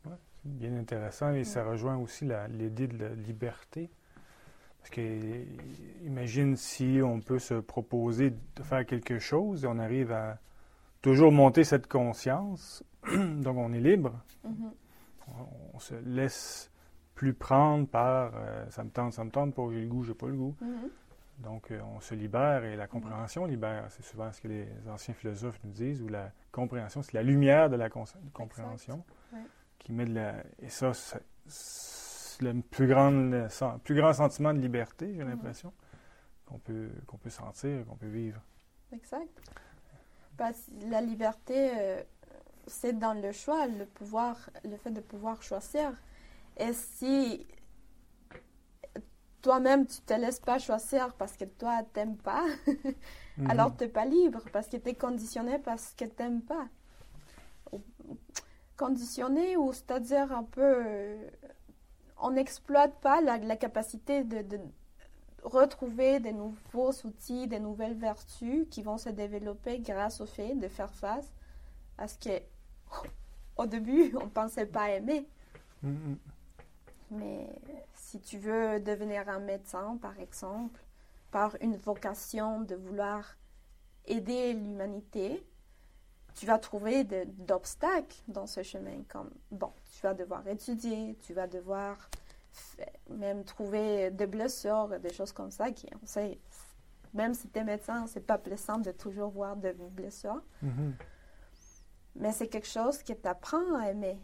Ouais, 0.05 0.19
c'est 0.43 0.53
bien 0.53 0.77
intéressant 0.77 1.33
et 1.33 1.45
ça 1.45 1.65
rejoint 1.65 1.97
aussi 1.97 2.27
l'idée 2.51 2.89
de 2.89 2.99
la 2.99 3.11
liberté. 3.11 3.91
Parce 4.79 4.91
que, 4.91 5.45
imagine 6.03 6.57
si 6.57 7.01
on 7.03 7.21
peut 7.21 7.39
se 7.39 7.55
proposer 7.55 8.31
de 8.31 8.63
faire 8.65 8.85
quelque 8.85 9.21
chose 9.21 9.65
et 9.65 9.69
on 9.69 9.79
arrive 9.79 10.11
à 10.11 10.39
toujours 11.05 11.33
monter 11.33 11.65
cette 11.65 11.87
conscience, 11.87 12.83
donc 13.13 13.59
on 13.59 13.75
est 13.75 13.81
libre. 13.81 14.19
Mm-hmm. 14.47 15.33
on, 15.75 15.79
se 15.79 15.95
laisse 15.97 16.71
plus 17.15 17.35
prendre 17.35 17.87
par 17.87 18.33
euh, 18.35 18.65
ça 18.71 18.85
me 18.85 18.91
tente, 18.91 19.13
ça 19.13 19.23
me 19.23 19.31
tente 19.31 19.55
pas, 19.55 19.63
j'ai 19.71 19.83
le 19.83 19.87
goût, 19.87 20.03
j'ai 20.03 20.15
pas 20.15 20.29
le 20.29 20.35
goût. 20.35 20.57
Mm-hmm. 20.63 21.43
Donc 21.43 21.71
euh, 21.71 21.81
on 21.95 22.01
se 22.01 22.15
libère 22.15 22.65
et 22.65 22.75
la 22.75 22.87
compréhension 22.87 23.45
libère. 23.45 23.85
C'est 23.91 24.03
souvent 24.03 24.33
ce 24.33 24.41
que 24.41 24.49
les 24.49 24.67
anciens 24.89 25.13
philosophes 25.13 25.61
nous 25.63 25.73
disent, 25.73 26.01
où 26.01 26.09
la 26.09 26.33
compréhension, 26.51 27.03
c'est 27.03 27.13
la 27.13 27.23
lumière 27.23 27.69
de 27.69 27.77
la 27.77 27.91
compréhension 27.91 29.05
qui 29.79 29.93
met 29.93 30.07
de 30.07 30.15
la. 30.15 30.37
Et 30.61 30.71
ça, 30.71 30.93
le 32.41 32.63
plus 32.63 32.87
grand, 32.87 33.13
plus 33.85 33.95
grand 33.95 34.15
sentiment 34.15 34.55
de 34.55 34.59
liberté, 34.59 35.13
j'ai 35.15 35.25
l'impression, 35.25 35.71
qu'on 36.47 36.59
peut, 36.59 36.89
qu'on 37.07 37.19
peut 37.19 37.31
sentir, 37.31 37.85
qu'on 37.85 37.97
peut 37.97 38.09
vivre. 38.09 38.41
Exact. 38.91 39.29
Parce 40.37 40.69
la 40.91 41.01
liberté, 41.01 41.71
euh, 41.77 42.03
c'est 42.67 42.99
dans 42.99 43.15
le 43.15 43.33
choix, 43.33 43.67
le 43.67 43.87
pouvoir, 43.87 44.51
le 44.65 44.77
fait 44.77 44.91
de 44.91 45.01
pouvoir 45.01 45.43
choisir. 45.43 45.93
Et 46.57 46.73
si 46.73 47.47
toi-même, 49.43 49.87
tu 49.87 50.01
te 50.01 50.15
laisses 50.15 50.41
pas 50.41 50.59
choisir 50.59 51.15
parce 51.15 51.37
que 51.37 51.45
toi, 51.45 51.83
tu 51.93 52.01
n'aimes 52.01 52.17
pas, 52.17 52.45
mhm. 53.37 53.51
alors 53.51 53.77
tu 53.77 53.85
n'es 53.85 53.91
pas 53.91 54.05
libre 54.05 54.43
parce 54.53 54.69
que 54.69 54.77
tu 54.77 54.89
es 54.89 54.95
conditionné 54.95 55.59
parce 55.59 55.95
que 55.95 56.05
tu 56.05 56.23
n'aimes 56.23 56.43
pas. 56.43 56.67
Conditionné 58.77 59.57
ou 59.57 59.73
c'est-à-dire 59.73 60.33
un 60.33 60.45
peu 60.45 61.17
on 62.25 62.31
n'exploite 62.31 62.95
pas 63.01 63.21
la, 63.21 63.57
capacité 63.57 64.25
de, 64.25 64.59
retrouver 65.45 66.21
des 66.21 66.33
nouveaux 66.33 66.93
outils, 67.05 67.47
des 67.47 67.61
nouvelles 67.61 67.97
vertus 67.97 68.67
qui 68.71 68.83
vont 68.83 68.99
se 68.99 69.11
développer 69.11 69.79
grâce 69.79 70.21
au 70.21 70.27
fait 70.27 70.55
de 70.55 70.69
faire 70.69 70.93
face 70.93 71.31
à 71.99 72.09
ce 72.09 72.19
que, 72.19 72.43
au 73.57 73.67
début, 73.67 74.15
on 74.21 74.25
ne 74.25 74.31
pensait 74.31 74.67
pas 74.67 74.91
aimer. 74.91 75.27
Mm-hmm. 75.85 76.17
Mais 77.11 77.49
si 77.95 78.21
tu 78.21 78.39
veux 78.39 78.81
devenir 78.81 79.29
un 79.29 79.39
médecin, 79.39 79.99
par 80.01 80.19
exemple, 80.19 80.81
par 81.31 81.57
une 81.61 81.77
vocation 81.77 82.63
de 82.63 82.75
vouloir 82.75 83.37
aider 84.07 84.55
l'humanité, 84.55 85.45
tu 86.35 86.47
vas 86.47 86.59
trouver 86.59 87.05
d'obstacles 87.05 88.17
dans 88.29 88.47
ce 88.47 88.63
chemin, 88.63 89.03
comme, 89.09 89.31
bon, 89.51 89.73
tu 89.93 90.03
vas 90.03 90.15
devoir 90.15 90.47
étudier, 90.49 91.17
tu 91.23 91.33
vas 91.33 91.47
devoir 91.47 92.09
même 93.11 93.45
trouver 93.45 94.11
des 94.11 94.27
blessures, 94.27 94.89
des 95.01 95.13
choses 95.13 95.33
comme 95.33 95.51
ça, 95.51 95.71
qui, 95.71 95.89
on 96.03 96.07
sait, 96.07 96.39
même 97.13 97.35
si 97.35 97.49
tu 97.49 97.59
es 97.59 97.65
médecin, 97.65 98.07
c'est 98.07 98.27
pas 98.27 98.39
plaisant 98.39 98.79
de 98.79 98.91
toujours 98.91 99.31
voir 99.31 99.57
des 99.57 99.73
blessures. 99.73 100.43
Mm-hmm. 100.65 100.93
Mais 102.17 102.33
c'est 102.33 102.49
quelque 102.49 102.69
chose 102.69 103.03
qui 103.03 103.17
t'apprend 103.17 103.75
à 103.77 103.91
aimer. 103.91 104.21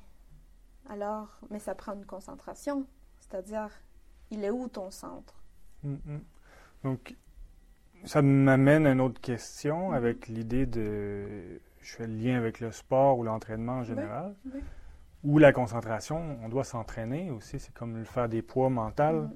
Alors, 0.89 1.41
mais 1.51 1.59
ça 1.59 1.75
prend 1.75 1.95
une 1.95 2.07
concentration. 2.07 2.87
C'est-à-dire, 3.21 3.71
il 4.31 4.45
est 4.45 4.51
où 4.51 4.69
ton 4.69 4.91
centre? 4.91 5.35
Mm-hmm. 5.85 6.21
Donc, 6.85 7.17
ça 8.05 8.23
m'amène 8.23 8.87
à 8.87 8.93
une 8.93 9.01
autre 9.01 9.21
question 9.21 9.91
mm-hmm. 9.91 9.97
avec 9.97 10.29
l'idée 10.29 10.67
de 10.67 11.61
je 11.81 11.97
fais 11.97 12.07
le 12.07 12.15
lien 12.15 12.37
avec 12.37 12.61
le 12.61 12.73
sport 12.73 13.19
ou 13.19 13.23
l'entraînement 13.23 13.79
en 13.79 13.85
général, 13.85 14.35
ou 15.25 15.39
la 15.39 15.53
concentration. 15.53 16.39
On 16.43 16.49
doit 16.49 16.65
s'entraîner 16.65 17.31
aussi. 17.31 17.59
C'est 17.59 17.75
comme 17.75 17.97
le 17.97 18.05
faire 18.05 18.29
des 18.29 18.43
poids 18.43 18.71
mentaux, 18.71 19.03
mm-hmm. 19.03 19.31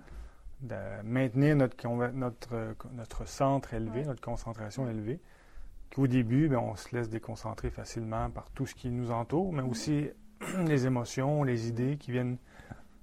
de 0.63 1.03
maintenir 1.05 1.57
notre, 1.57 2.13
notre, 2.13 2.77
notre 2.93 3.27
centre 3.27 3.75
élevé, 3.75 4.05
notre 4.05 4.21
concentration 4.23 4.89
élevée. 4.89 5.21
Qu'au 5.95 6.07
début, 6.07 6.49
ben, 6.49 6.59
on 6.59 6.75
se 6.75 6.95
laisse 6.95 7.09
déconcentrer 7.09 7.71
facilement 7.71 8.31
par 8.31 8.51
tout 8.51 8.67
ce 8.67 8.75
qui 8.75 8.91
nous 8.91 9.11
entoure, 9.11 9.53
mais 9.53 9.63
mm-hmm. 9.63 9.71
aussi 9.71 10.09
les 10.67 10.87
émotions, 10.87 11.45
les 11.45 11.69
idées 11.69 11.97
qui 11.97 12.11
viennent 12.11 12.39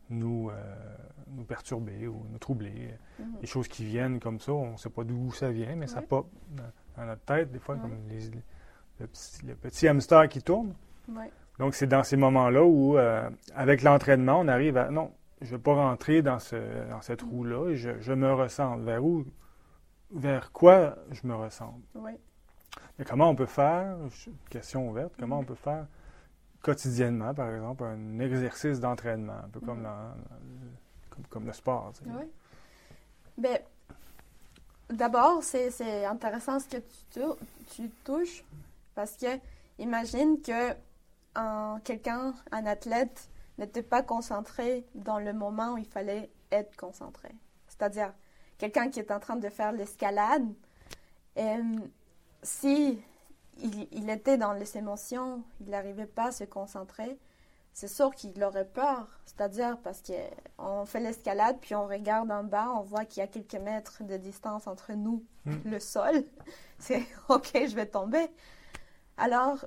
nous, 0.10 0.50
euh, 0.50 0.96
nous 1.28 1.46
perturber 1.46 2.08
ou 2.08 2.26
nous 2.30 2.40
troubler. 2.40 2.96
Mm-hmm. 3.20 3.26
Les 3.42 3.48
choses 3.48 3.68
qui 3.68 3.86
viennent 3.86 4.20
comme 4.20 4.40
ça, 4.40 4.52
on 4.54 4.74
ne 4.74 4.78
sait 4.78 4.90
pas 4.90 5.04
d'où 5.04 5.32
ça 5.32 5.52
vient, 5.52 5.76
mais 5.76 5.88
ça 5.88 6.02
pop 6.02 6.28
dans, 6.50 7.06
notre 7.06 7.22
tête, 7.22 7.52
des 7.52 7.60
fois, 7.60 7.78
comme 7.78 7.98
les, 8.10 8.30
le 9.00 9.56
petit, 9.56 9.88
hamster 9.88 10.28
qui 10.30 10.42
tourne. 10.42 10.74
Donc, 11.62 11.76
c'est 11.76 11.86
dans 11.86 12.04
ces 12.04 12.18
moments-là 12.18 12.64
où, 12.64 12.98
euh, 12.98 13.30
avec 13.54 13.84
l'entraînement, 13.84 14.40
on 14.40 14.48
arrive 14.48 14.78
à 14.78 14.90
non, 14.90 15.12
je 15.42 15.46
ne 15.46 15.52
vais 15.52 15.62
pas 15.62 15.76
rentrer 15.76 16.24
dans, 16.24 16.40
ce, 16.40 16.56
dans 16.90 17.02
cette 17.02 17.22
roue-là, 17.22 17.76
je, 17.76 17.92
je, 18.00 18.14
me 18.14 18.34
ressens. 18.34 18.78
Vers 18.78 19.06
où, 19.06 19.24
vers 20.12 20.52
quoi 20.52 20.96
je 21.12 21.28
me 21.28 21.36
ressens. 21.36 21.80
Oui. 21.94 22.14
Mais 22.98 23.06
comment 23.06 23.30
on 23.30 23.36
peut 23.36 23.46
faire, 23.46 23.96
question 24.50 24.90
ouverte, 24.90 25.14
comment 25.20 25.38
on 25.38 25.44
peut 25.44 25.54
faire 25.54 25.86
quotidiennement, 26.64 27.32
par 27.36 27.54
exemple, 27.54 27.84
un 27.84 28.18
exercice 28.18 28.80
d'entraînement, 28.80 29.38
un 29.46 29.50
peu 29.50 29.60
comme, 29.60 29.88
comme, 31.12 31.28
comme, 31.30 31.46
le 31.46 31.54
sport. 31.54 31.94
Oui. 32.08 32.24
Bien, 33.38 33.60
d'abord, 34.90 35.44
c'est 35.44 36.06
intéressant 36.06 36.60
ce 36.60 36.70
que 36.70 36.78
tu, 37.14 37.22
tu 37.76 37.88
touches 38.04 38.44
parce 38.96 39.16
que 39.16 39.38
imagine 39.78 40.42
que 40.42 40.74
quelqu'un, 41.84 42.34
un 42.52 42.66
athlète, 42.66 43.30
n'était 43.58 43.84
pas 43.84 44.02
concentré 44.02 44.86
dans 44.96 45.20
le 45.20 45.34
moment 45.34 45.74
où 45.74 45.78
il 45.78 45.86
fallait 45.86 46.32
être 46.52 46.76
concentré. 46.76 47.30
C'est-à-dire, 47.68 48.14
quelqu'un 48.58 48.90
qui 48.90 49.00
est 49.00 49.12
en 49.12 49.20
train 49.20 49.36
de 49.36 49.50
faire 49.50 49.72
l'escalade, 49.72 50.48
euh, 51.38 51.80
si 52.44 53.02
il, 53.60 54.10
était 54.10 54.38
dans 54.38 54.54
les 54.54 54.78
émotions, 54.78 55.44
il 55.60 55.70
n'arrivait 55.70 56.08
pas 56.08 56.28
à 56.28 56.32
se 56.32 56.44
concentrer, 56.44 57.18
c'est 57.74 57.88
sûr 57.88 58.14
qu'il 58.14 58.44
aurait 58.44 58.66
peur. 58.66 59.08
C'est-à-dire 59.26 59.78
parce 59.82 60.02
qu'on 60.02 60.86
fait 60.86 61.00
l'escalade, 61.00 61.58
puis 61.62 61.76
on 61.76 61.88
regarde 61.88 62.32
en 62.32 62.44
bas, 62.44 62.70
on 62.76 62.82
voit 62.82 63.06
qu'il 63.06 63.22
y 63.22 63.24
a 63.24 63.28
quelques 63.28 63.56
mètres 63.56 64.04
de 64.04 64.18
distance 64.18 64.68
entre 64.68 64.94
nous, 64.94 65.24
hmm. 65.46 65.56
le 65.66 65.80
sol. 65.80 66.24
C'est 66.80 67.06
OK, 67.30 67.52
je 67.54 67.76
vais 67.76 67.86
tomber. 67.86 68.30
Alors, 69.18 69.66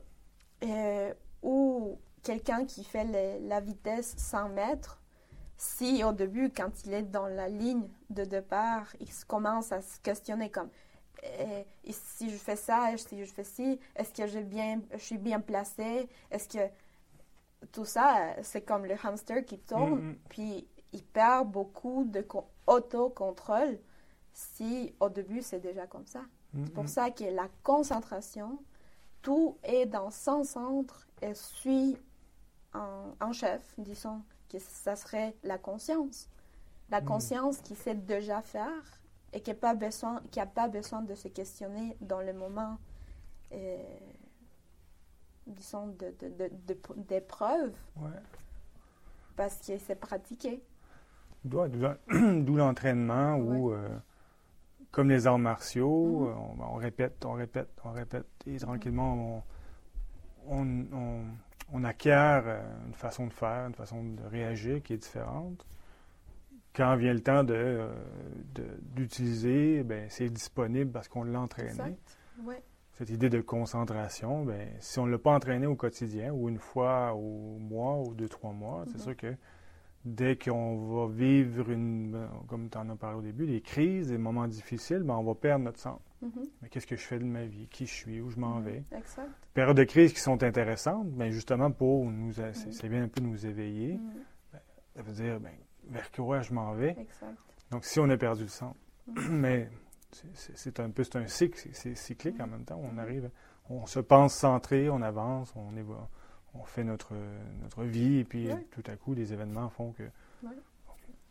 euh, 0.64 1.14
ou 1.44 1.98
quelqu'un 2.22 2.64
qui 2.64 2.82
fait 2.82 3.04
la 3.42 3.60
vitesse 3.60 4.14
100 4.16 4.48
mètres, 4.48 5.00
si 5.56 6.02
au 6.02 6.12
début, 6.12 6.50
quand 6.50 6.84
il 6.84 6.94
est 6.94 7.02
dans 7.02 7.28
la 7.28 7.48
ligne 7.48 7.88
de 8.10 8.24
départ, 8.24 8.88
il 8.98 9.08
commence 9.28 9.70
à 9.70 9.80
se 9.82 10.00
questionner 10.00 10.50
comme 10.50 10.70
eh, 11.22 11.64
si 11.90 12.30
je 12.30 12.36
fais 12.36 12.56
ça, 12.56 12.90
si 12.96 13.24
je 13.24 13.32
fais 13.32 13.44
ci, 13.44 13.78
est-ce 13.94 14.12
que 14.12 14.42
bien, 14.42 14.80
je 14.92 14.98
suis 14.98 15.18
bien 15.18 15.40
placé, 15.40 16.08
est-ce 16.30 16.48
que 16.48 16.72
tout 17.72 17.84
ça, 17.84 18.34
c'est 18.42 18.62
comme 18.62 18.84
le 18.84 18.94
hamster 19.02 19.44
qui 19.44 19.58
tourne, 19.58 20.12
mm-hmm. 20.12 20.16
puis 20.28 20.66
il 20.92 21.02
perd 21.02 21.50
beaucoup 21.50 22.04
de 22.04 22.26
autocontrôle 22.66 23.78
si 24.32 24.94
au 25.00 25.08
début 25.08 25.42
c'est 25.42 25.60
déjà 25.60 25.86
comme 25.86 26.06
ça. 26.06 26.22
C'est 26.52 26.72
pour 26.72 26.84
mm-hmm. 26.84 26.88
ça 26.88 27.10
que 27.10 27.24
la 27.24 27.48
concentration, 27.62 28.58
tout 29.24 29.56
est 29.64 29.86
dans 29.86 30.10
son 30.10 30.44
centre 30.44 31.08
et 31.20 31.34
suit 31.34 31.96
en, 32.74 33.32
chef, 33.32 33.62
disons, 33.78 34.22
que 34.48 34.58
ça 34.58 34.94
serait 34.94 35.34
la 35.42 35.58
conscience. 35.58 36.28
La 36.90 37.00
mm. 37.00 37.04
conscience 37.04 37.58
qui 37.58 37.74
sait 37.74 37.94
déjà 37.94 38.42
faire 38.42 39.00
et 39.32 39.40
qui 39.40 39.50
n'a 39.50 39.56
pas, 39.56 39.74
besoin, 39.74 40.22
qui 40.30 40.40
a 40.40 40.46
pas 40.46 40.68
besoin 40.68 41.02
de 41.02 41.14
se 41.14 41.28
questionner 41.28 41.96
dans 42.00 42.20
le 42.20 42.32
moment, 42.32 42.76
euh, 43.52 43.76
disons, 45.46 45.96
d'épreuve. 46.96 47.72
De, 47.96 48.02
ouais. 48.02 48.20
Parce 49.36 49.56
que 49.66 49.78
c'est 49.78 49.98
pratiqué. 49.98 50.62
D'où 51.44 51.64
l'entraînement 52.56 53.36
ou, 53.36 53.72
euh, 53.72 53.88
comme 54.94 55.10
les 55.10 55.26
arts 55.26 55.38
martiaux, 55.38 56.28
mm-hmm. 56.28 56.64
on, 56.70 56.74
répète, 56.76 57.24
on 57.24 57.32
répète, 57.32 57.68
on 57.84 57.92
répète. 57.92 58.26
Et 58.46 58.56
tranquillement, 58.56 59.44
on, 60.46 60.62
on 60.62 61.24
on 61.72 61.84
acquiert 61.84 62.44
euh, 62.46 62.60
une 62.86 62.94
façon 62.94 63.26
de 63.26 63.32
faire, 63.32 63.66
une 63.66 63.74
façon 63.74 64.02
de 64.02 64.22
réagir 64.22 64.82
qui 64.82 64.94
est 64.94 64.98
différente. 64.98 65.66
Quand 66.74 66.96
vient 66.96 67.14
le 67.14 67.22
temps 67.22 67.44
de, 67.44 67.54
euh, 67.54 67.92
d'utiliser, 68.94 69.82
ben, 69.84 70.06
c'est 70.08 70.28
disponible 70.28 70.90
parce 70.90 71.08
qu'on 71.08 71.24
l'a 71.24 71.40
entraîné. 71.40 71.96
Cette 72.92 73.10
idée 73.10 73.28
de 73.28 73.40
concentration, 73.40 74.44
ben, 74.44 74.68
si 74.80 74.98
on 74.98 75.06
ne 75.06 75.12
l'a 75.12 75.18
pas 75.18 75.32
entraîné 75.32 75.66
au 75.66 75.74
quotidien, 75.74 76.32
ou 76.32 76.48
une 76.48 76.58
fois 76.58 77.12
au 77.14 77.58
mois, 77.58 77.98
ou 77.98 78.14
deux, 78.14 78.28
trois 78.28 78.52
mois, 78.52 78.84
c'est 78.86 78.98
mm-hmm. 78.98 79.02
sûr 79.02 79.16
que 79.16 79.34
dès 80.04 80.36
qu'on 80.36 80.76
va 80.76 81.08
vivre, 81.08 81.70
une, 81.70 82.12
ben, 82.12 82.30
comme 82.48 82.68
tu 82.68 82.76
en 82.76 82.88
as 82.90 82.96
parlé 82.96 83.18
au 83.18 83.22
début, 83.22 83.46
des 83.46 83.60
crises, 83.60 84.08
des 84.08 84.18
moments 84.18 84.46
difficiles, 84.46 85.02
ben, 85.02 85.14
on 85.14 85.24
va 85.24 85.34
perdre 85.34 85.64
notre 85.64 85.78
centre. 85.78 86.02
Mm-hmm. 86.22 86.48
Mais 86.62 86.68
qu'est-ce 86.68 86.86
que 86.86 86.96
je 86.96 87.02
fais 87.02 87.18
de 87.18 87.24
ma 87.24 87.44
vie? 87.44 87.68
Qui 87.68 87.86
je 87.86 87.92
suis? 87.92 88.20
Où 88.20 88.30
je 88.30 88.38
m'en 88.38 88.60
mm-hmm. 88.60 88.64
vais? 88.64 88.84
Exact. 88.96 89.30
Périodes 89.54 89.76
de 89.76 89.84
crise 89.84 90.12
qui 90.12 90.20
sont 90.20 90.42
intéressantes, 90.42 91.08
mais 91.16 91.30
justement 91.30 91.70
pour 91.70 92.04
nous, 92.10 92.32
c'est 92.32 92.88
bien 92.88 93.04
un 93.04 93.08
peu 93.08 93.22
nous 93.22 93.46
éveiller. 93.46 93.98
Ben, 94.52 94.60
ça 94.96 95.02
veut 95.02 95.12
dire, 95.12 95.40
ben, 95.40 95.54
vers 95.88 96.10
quoi 96.12 96.42
je 96.42 96.52
m'en 96.52 96.72
vais? 96.74 96.96
Exact. 96.98 97.36
Donc, 97.70 97.84
si 97.84 97.98
on 97.98 98.08
a 98.10 98.16
perdu 98.16 98.42
le 98.42 98.48
centre, 98.48 98.78
mais 99.30 99.70
c'est 100.34 100.78
un 100.80 100.90
peu 100.90 101.02
c'est 101.02 101.16
un 101.16 101.26
cycle, 101.26 101.68
c'est 101.72 101.96
cyclique 101.96 102.40
en 102.40 102.46
même 102.46 102.64
temps. 102.64 102.80
On 102.82 102.98
arrive, 102.98 103.30
on 103.68 103.86
se 103.86 104.00
pense 104.00 104.34
centré, 104.34 104.88
on 104.88 105.02
avance, 105.02 105.52
on 105.56 105.76
évolue 105.76 105.98
on 106.54 106.64
fait 106.64 106.84
notre, 106.84 107.14
notre 107.62 107.82
vie 107.82 108.18
et 108.18 108.24
puis 108.24 108.48
tout 108.70 108.82
à 108.86 108.96
coup, 108.96 109.14
les 109.14 109.32
événements 109.32 109.68
font 109.68 109.92
que. 109.92 110.04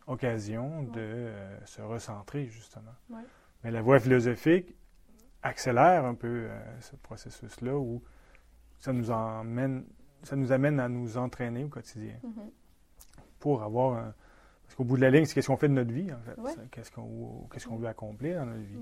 Occasion 0.06 0.82
de 0.82 1.00
euh, 1.00 1.64
se 1.64 1.80
recentrer, 1.80 2.46
justement. 2.48 2.92
Mais 3.62 3.70
la 3.70 3.80
voie 3.80 3.98
philosophique 3.98 4.74
accélère 5.42 6.04
un 6.04 6.14
peu 6.14 6.48
euh, 6.50 6.80
ce 6.80 6.94
processus-là 6.96 7.74
où 7.74 8.02
ça 8.78 8.92
nous, 8.92 9.10
emmène, 9.10 9.86
ça 10.22 10.36
nous 10.36 10.52
amène 10.52 10.78
à 10.78 10.90
nous 10.90 11.16
entraîner 11.16 11.64
au 11.64 11.68
quotidien 11.68 12.16
mm-hmm. 12.22 12.50
pour 13.38 13.62
avoir 13.62 13.94
un. 13.98 14.14
Parce 14.64 14.74
qu'au 14.74 14.84
bout 14.84 14.96
de 14.96 15.02
la 15.02 15.10
ligne, 15.10 15.24
c'est 15.24 15.34
qu'est-ce 15.34 15.46
qu'on 15.46 15.56
fait 15.56 15.68
de 15.68 15.74
notre 15.74 15.92
vie, 15.92 16.12
en 16.12 16.20
fait. 16.20 16.36
Qu'est-ce 16.70 16.90
qu'on 16.90 17.48
qu'est-ce 17.50 17.66
qu'on 17.66 17.76
veut 17.76 17.88
accomplir 17.88 18.40
dans 18.40 18.46
notre 18.46 18.60
vie. 18.60 18.80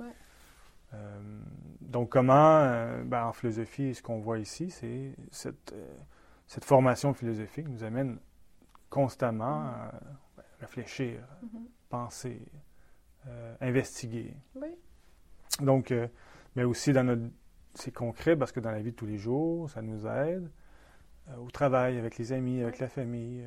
Euh, 0.94 1.40
donc, 1.80 2.10
comment, 2.10 2.64
ben, 3.04 3.26
en 3.26 3.32
philosophie, 3.32 3.94
ce 3.94 4.02
qu'on 4.02 4.18
voit 4.18 4.38
ici, 4.38 4.70
c'est 4.70 5.14
cette 5.30 5.72
cette 6.52 6.66
formation 6.66 7.14
philosophique 7.14 7.66
nous 7.66 7.82
amène 7.82 8.18
constamment 8.90 9.62
mm. 9.62 9.66
à 9.66 9.92
ben, 10.36 10.42
réfléchir, 10.60 11.20
mm-hmm. 11.42 11.60
penser, 11.88 12.42
euh, 13.26 13.54
investiguer. 13.62 14.36
Oui. 14.56 14.68
Donc, 15.62 15.92
euh, 15.92 16.08
mais 16.54 16.64
aussi 16.64 16.92
dans 16.92 17.04
notre. 17.04 17.22
C'est 17.74 17.90
concret 17.90 18.36
parce 18.36 18.52
que 18.52 18.60
dans 18.60 18.70
la 18.70 18.82
vie 18.82 18.90
de 18.90 18.96
tous 18.96 19.06
les 19.06 19.16
jours, 19.16 19.70
ça 19.70 19.80
nous 19.80 20.06
aide. 20.06 20.50
Euh, 21.30 21.36
au 21.36 21.50
travail, 21.50 21.96
avec 21.96 22.18
les 22.18 22.34
amis, 22.34 22.60
avec 22.60 22.80
la 22.80 22.88
famille. 22.88 23.46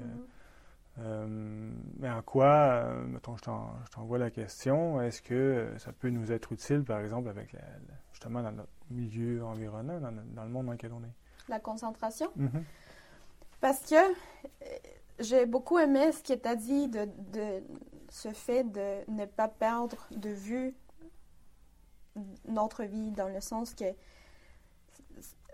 Mm-hmm. 0.98 1.72
mais 2.00 2.10
en 2.10 2.24
quoi, 2.24 2.92
mettons, 3.06 3.38
je 3.38 3.44
t'envoie 3.92 4.18
la 4.18 4.32
question, 4.32 5.00
est-ce 5.00 5.22
que 5.22 5.74
ça 5.78 5.92
peut 5.92 6.10
nous 6.10 6.32
être 6.32 6.52
utile, 6.54 6.84
par 6.84 7.02
exemple, 7.02 7.30
avec 7.30 7.56
justement 8.14 8.42
dans 8.42 8.54
notre 8.54 8.72
milieu 8.90 9.44
environnant, 9.44 10.00
dans, 10.00 10.44
le 10.44 10.50
monde 10.50 10.66
dans 10.66 10.72
lequel 10.72 10.92
on 10.94 11.04
est? 11.04 11.14
La 11.50 11.60
concentration? 11.60 12.32
Parce 13.62 13.80
que 13.80 13.96
euh, 13.96 14.78
j'ai 15.20 15.46
beaucoup 15.46 15.80
aimé 15.80 16.12
ce 16.12 16.22
que 16.22 16.34
tu 16.34 16.58
dit 16.58 16.88
de, 16.88 17.64
ce 18.10 18.32
fait 18.32 18.64
de 18.64 19.10
ne 19.10 19.26
pas 19.26 19.48
perdre 19.48 20.08
de 20.12 20.30
vue 20.30 20.76
notre 22.48 22.84
vie, 22.84 23.12
dans 23.12 23.28
le 23.28 23.42
sens 23.42 23.74
que 23.74 23.86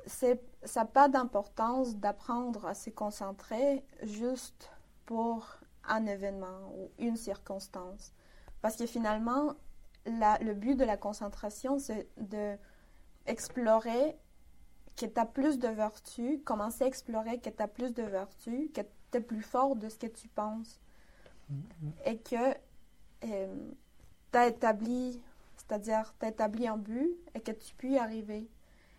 ça 0.05 0.35
n'a 0.75 0.85
pas 0.85 1.09
d'importance 1.09 1.95
d'apprendre 1.95 2.65
à 2.65 2.73
se 2.73 2.89
concentrer 2.89 3.83
juste 4.03 4.71
pour 5.05 5.57
un 5.87 6.05
événement 6.05 6.71
ou 6.75 6.89
une 6.99 7.17
circonstance. 7.17 8.13
Parce 8.61 8.75
que 8.75 8.85
finalement, 8.85 9.53
le 10.05 10.53
but 10.53 10.75
de 10.75 10.83
la 10.83 10.97
concentration, 10.97 11.79
c'est 11.79 12.07
d'explorer 12.17 14.17
que 15.01 15.11
tu 15.11 15.19
as 15.19 15.25
plus 15.25 15.57
de 15.57 15.67
vertus, 15.67 16.39
commencer 16.45 16.83
à 16.83 16.87
explorer 16.87 17.39
que 17.39 17.49
tu 17.49 17.61
as 17.61 17.67
plus 17.67 17.93
de 17.93 18.03
vertus, 18.03 18.69
que 18.71 18.81
tu 18.81 19.17
es 19.17 19.21
plus 19.21 19.41
fort 19.41 19.75
de 19.75 19.89
ce 19.89 19.97
que 19.97 20.07
tu 20.07 20.27
penses. 20.27 20.79
Mm-hmm. 21.51 21.91
Et 22.05 22.17
que 22.19 22.57
euh, 23.23 23.71
tu 24.31 24.37
as 24.37 24.47
établi, 24.47 25.19
c'est-à-dire 25.57 26.13
tu 26.19 26.27
établi 26.27 26.67
un 26.67 26.77
but 26.77 27.09
et 27.33 27.39
que 27.39 27.51
tu 27.51 27.73
peux 27.75 27.89
y 27.89 27.97
arriver. 27.97 28.47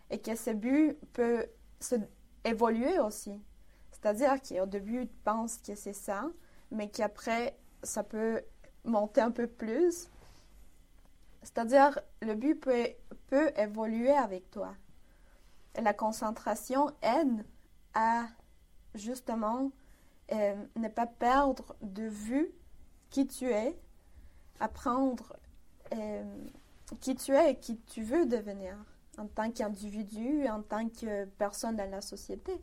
Et 0.09 0.19
que 0.19 0.35
ce 0.35 0.51
but 0.51 0.97
peut 1.13 1.47
se 1.79 1.95
évoluer 2.43 2.99
aussi. 2.99 3.41
C'est-à-dire 3.91 4.41
qu'au 4.41 4.65
début, 4.65 5.07
tu 5.07 5.15
penses 5.23 5.57
que 5.57 5.75
c'est 5.75 5.93
ça, 5.93 6.29
mais 6.71 6.89
qu'après, 6.89 7.57
ça 7.81 8.03
peut 8.03 8.41
monter 8.83 9.21
un 9.21 9.31
peu 9.31 9.47
plus. 9.47 10.09
C'est-à-dire, 11.41 11.97
le 12.21 12.35
but 12.35 12.55
peut, 12.55 12.89
peut 13.27 13.51
évoluer 13.57 14.11
avec 14.11 14.51
toi 14.51 14.75
la 15.81 15.93
concentration 15.93 16.91
aide 17.01 17.45
à 17.93 18.27
justement 18.95 19.71
euh, 20.31 20.55
ne 20.75 20.87
pas 20.87 21.07
perdre 21.07 21.75
de 21.81 22.03
vue 22.03 22.51
qui 23.09 23.27
tu 23.27 23.49
es, 23.49 23.77
apprendre 24.59 25.35
euh, 25.93 26.23
qui 26.99 27.15
tu 27.15 27.33
es 27.33 27.51
et 27.51 27.59
qui 27.59 27.79
tu 27.81 28.03
veux 28.03 28.25
devenir 28.25 28.75
en 29.17 29.27
tant 29.27 29.51
qu'individu, 29.51 30.47
en 30.47 30.61
tant 30.61 30.89
que 30.89 31.25
personne 31.25 31.75
dans 31.75 31.89
la 31.89 32.01
société. 32.01 32.59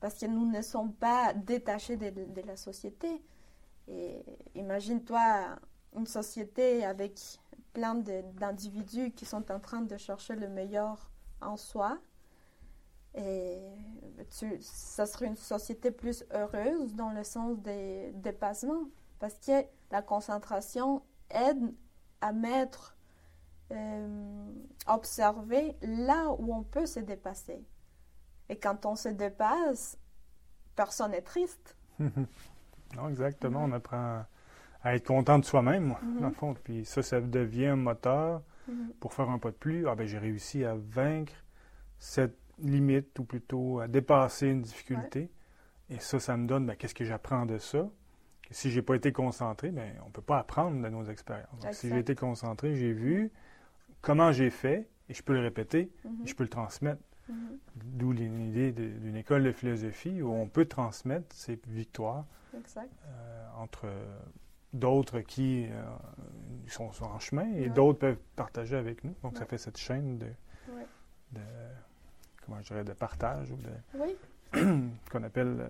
parce 0.00 0.14
que 0.14 0.26
nous 0.26 0.50
ne 0.50 0.62
sommes 0.62 0.94
pas 0.94 1.34
détachés 1.34 1.96
de, 1.96 2.40
la 2.46 2.56
société. 2.56 3.22
Et 3.88 4.24
imagine-toi 4.54 5.56
une 5.94 6.06
société 6.06 6.84
avec 6.84 7.20
plein 7.72 7.94
d'individus 7.94 9.10
qui 9.12 9.26
sont 9.26 9.50
en 9.52 9.60
train 9.60 9.82
de 9.82 9.96
chercher 9.96 10.36
le 10.36 10.48
meilleur 10.48 11.10
en 11.40 11.56
soi. 11.56 11.98
Et 13.14 13.58
tu, 14.38 14.58
ça 14.60 15.06
serait 15.06 15.26
une 15.26 15.36
société 15.36 15.90
plus 15.90 16.24
heureuse 16.32 16.94
dans 16.94 17.10
le 17.10 17.24
sens 17.24 17.58
des 17.58 18.12
dépassements, 18.14 18.84
parce 19.18 19.34
que 19.34 19.64
la 19.90 20.02
concentration 20.02 21.02
aide 21.30 21.74
à 22.20 22.32
mettre, 22.32 22.96
euh, 23.72 24.52
observer 24.86 25.76
là 25.82 26.30
où 26.38 26.54
on 26.54 26.62
peut 26.62 26.86
se 26.86 27.00
dépasser. 27.00 27.64
Et 28.48 28.56
quand 28.56 28.84
on 28.86 28.96
se 28.96 29.08
dépasse, 29.08 29.98
personne 30.74 31.12
n'est 31.12 31.22
triste. 31.22 31.76
non, 31.98 33.08
exactement. 33.08 33.64
On 33.64 33.72
apprend 33.72 34.24
à 34.82 34.94
être 34.94 35.06
content 35.06 35.38
de 35.38 35.44
soi-même, 35.44 35.94
dans 36.20 36.28
le 36.28 36.34
fond. 36.34 36.54
Puis 36.54 36.84
ça, 36.84 37.02
ça 37.02 37.20
devient 37.20 37.66
un 37.66 37.76
moteur 37.76 38.42
pour 38.98 39.12
faire 39.14 39.28
un 39.28 39.38
pas 39.38 39.50
de 39.50 39.56
plus. 39.56 39.88
Ah 39.88 39.94
ben 39.94 40.06
j'ai 40.06 40.18
réussi 40.18 40.64
à 40.64 40.74
vaincre 40.74 41.34
cette 41.98 42.39
limite, 42.62 43.18
ou 43.18 43.24
plutôt 43.24 43.80
à 43.80 43.88
dépasser 43.88 44.48
une 44.48 44.62
difficulté. 44.62 45.30
Et 45.88 45.98
ça, 45.98 46.20
ça 46.20 46.36
me 46.36 46.46
donne, 46.46 46.66
ben, 46.66 46.76
qu'est-ce 46.76 46.94
que 46.94 47.04
j'apprends 47.04 47.46
de 47.46 47.58
ça? 47.58 47.88
Que 48.42 48.54
si 48.54 48.70
j'ai 48.70 48.82
pas 48.82 48.94
été 48.94 49.12
concentré, 49.12 49.70
ben, 49.70 49.92
on 50.06 50.10
peut 50.10 50.22
pas 50.22 50.38
apprendre 50.38 50.82
de 50.82 50.88
nos 50.88 51.04
expériences. 51.04 51.58
Donc, 51.60 51.74
si 51.74 51.88
j'ai 51.88 51.98
été 51.98 52.14
concentré, 52.14 52.74
j'ai 52.76 52.92
vu 52.92 53.32
comment 54.00 54.32
j'ai 54.32 54.50
fait, 54.50 54.88
et 55.08 55.14
je 55.14 55.22
peux 55.22 55.34
le 55.34 55.40
répéter, 55.40 55.90
et 56.24 56.26
je 56.26 56.34
peux 56.34 56.44
le 56.44 56.50
transmettre. 56.50 57.02
D'où 57.76 58.10
l'idée 58.10 58.72
d'une 58.72 59.14
école 59.14 59.44
de 59.44 59.52
philosophie 59.52 60.20
où 60.20 60.32
on 60.32 60.48
peut 60.48 60.64
transmettre 60.64 61.32
ces 61.32 61.60
victoires 61.68 62.26
euh, 62.54 63.48
entre 63.56 63.86
d'autres 64.72 65.20
qui 65.20 65.66
euh, 65.70 65.82
sont, 66.66 66.90
en 67.02 67.18
chemin 67.20 67.48
et 67.54 67.68
d'autres 67.68 68.00
peuvent 68.00 68.18
partager 68.34 68.76
avec 68.76 69.04
nous. 69.04 69.14
Donc, 69.22 69.36
ça 69.36 69.44
fait 69.44 69.58
cette 69.58 69.76
chaîne 69.76 70.18
de, 70.18 71.40
comment 72.50 72.62
je 72.62 72.68
dirais, 72.68 72.84
de 72.84 72.92
partage 72.92 73.50
ou 73.50 73.56
de 73.56 73.70
qu'on 75.10 75.22
appelle 75.22 75.60
euh, 75.60 75.68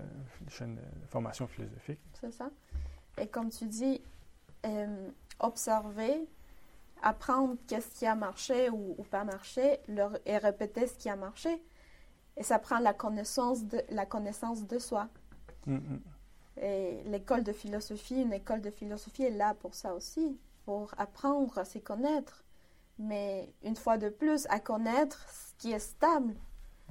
chaîne 0.49 0.77
de 0.77 1.07
formation 1.09 1.47
philosophique. 1.47 2.01
C'est 2.19 2.33
ça. 2.33 2.49
Et 3.19 3.27
comme 3.27 3.51
tu 3.51 3.67
dis, 3.67 4.01
euh, 4.65 5.11
observer, 5.39 6.27
apprendre 7.03 7.57
qu'est-ce 7.67 7.99
qui 7.99 8.07
a 8.07 8.15
marché 8.15 8.71
ou, 8.71 8.97
pas 9.11 9.25
marché, 9.25 9.81
leur, 9.89 10.19
et 10.25 10.39
répéter 10.39 10.87
ce 10.87 10.95
qui 10.95 11.11
a 11.11 11.17
marché. 11.17 11.63
Et 12.39 12.43
ça 12.43 12.59
prend 12.59 12.79
la 12.79 12.95
connaissance 12.95 13.65
de, 13.65 13.83
la 13.91 14.07
connaissance 14.07 14.67
de 14.67 14.79
soi. 14.79 15.09
Mm, 15.67 15.75
mm. 15.75 16.01
Et 16.63 17.03
l'école 17.05 17.43
de 17.43 17.53
philosophie, 17.53 18.23
une 18.23 18.33
école 18.33 18.63
de 18.63 18.71
philosophie 18.71 19.25
est 19.25 19.31
là 19.31 19.53
pour 19.53 19.75
ça 19.75 19.95
aussi, 19.95 20.39
pour 20.65 20.95
apprendre 20.97 21.59
à 21.59 21.67
se 21.67 21.79
connaître. 21.79 22.45
Mais 22.99 23.53
une 23.63 23.77
fois 23.77 23.99
de 23.99 24.09
plus, 24.09 24.47
à 24.49 24.59
connaître 24.59 25.27
ce 25.29 25.55
qui 25.59 25.73
est 25.73 25.79
stable. 25.79 26.35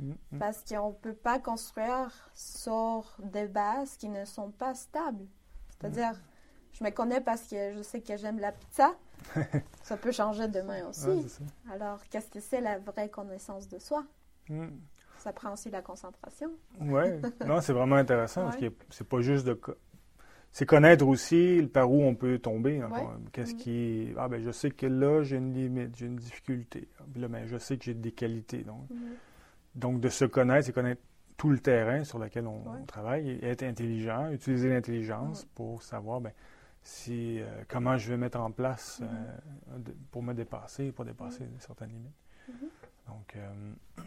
Mm-hmm. 0.02 0.38
Parce 0.40 0.64
qu'on 0.64 0.90
ne 0.90 0.94
peut 0.94 1.14
pas 1.14 1.40
construire 1.40 2.32
sur 2.34 3.18
des 3.24 3.48
bases 3.48 3.98
qui 3.98 4.10
ne 4.10 4.26
sont 4.26 4.52
pas 4.52 4.76
stables. 4.76 5.26
C'est-à-dire, 5.70 6.12
mm-hmm. 6.12 6.78
je 6.80 6.84
me 6.84 6.90
connais 6.92 7.22
parce 7.22 7.48
que 7.48 7.74
je 7.74 7.82
sais 7.82 8.02
que 8.02 8.18
j'aime 8.18 8.40
la 8.40 8.52
pizza. 8.52 8.92
ça 9.84 9.98
peut 9.98 10.12
changer 10.12 10.48
demain 10.48 10.88
aussi. 10.88 11.42
Alors, 11.72 12.00
qu'est-ce 12.10 12.30
que 12.30 12.40
c'est 12.40 12.62
la 12.62 12.80
vraie 12.80 13.10
connaissance 13.10 13.68
de 13.68 13.80
soi? 13.80 14.04
Mm. 14.50 14.68
Ça 15.20 15.34
prend 15.34 15.54
aussi 15.54 15.70
la 15.70 15.82
concentration. 15.82 16.50
Oui, 16.80 17.04
non, 17.46 17.60
c'est 17.62 17.74
vraiment 17.74 17.98
intéressant 17.98 18.46
parce 18.46 18.58
que 18.58 18.72
c'est 18.90 19.08
pas 19.08 19.20
juste 19.22 19.46
de. 19.46 19.60
C'est 20.52 20.66
connaître 20.66 21.06
aussi 21.06 21.70
par 21.72 21.92
où 21.92 22.02
on 22.02 22.16
peut 22.16 22.40
tomber. 22.40 22.82
Qu'est-ce 23.34 23.54
qui. 23.56 24.14
Ah, 24.18 24.28
ben, 24.28 24.42
je 24.42 24.52
sais 24.52 24.72
que 24.72 24.88
là, 24.88 25.22
j'ai 25.24 25.36
une 25.36 25.54
limite, 25.54 25.96
j'ai 25.96 26.06
une 26.06 26.16
difficulté. 26.16 26.88
Là, 27.16 27.28
ben, 27.28 27.46
je 27.46 27.58
sais 27.58 27.78
que 27.78 27.84
j'ai 27.84 27.94
des 27.94 28.12
qualités. 28.12 28.64
Donc. 28.64 28.88
Donc, 29.76 30.00
de 30.00 30.10
se 30.10 30.26
connaître, 30.26 30.66
c'est 30.66 30.74
connaître 30.74 31.02
tout 31.38 31.50
le 31.50 31.60
terrain 31.60 32.04
sur 32.04 32.20
lequel 32.20 32.46
on, 32.48 32.62
travaille 32.86 33.30
et 33.30 33.46
être 33.46 33.64
intelligent, 33.64 34.30
utiliser 34.32 34.70
l'intelligence 34.70 35.46
pour 35.56 35.82
savoir 35.82 36.20
ben, 36.20 36.34
si, 36.84 37.40
euh, 37.40 37.46
comment 37.68 37.98
je 37.98 38.10
vais 38.10 38.18
mettre 38.18 38.40
en 38.40 38.52
place 38.52 39.02
mm-hmm. 39.02 39.88
euh, 39.88 39.94
pour 40.12 40.22
me 40.22 40.34
dépasser, 40.34 40.92
pour 40.92 41.06
dépasser 41.06 41.48
certaines 41.60 41.92
limites. 41.92 42.16
Donc, 43.08 43.36
euh, 43.38 43.50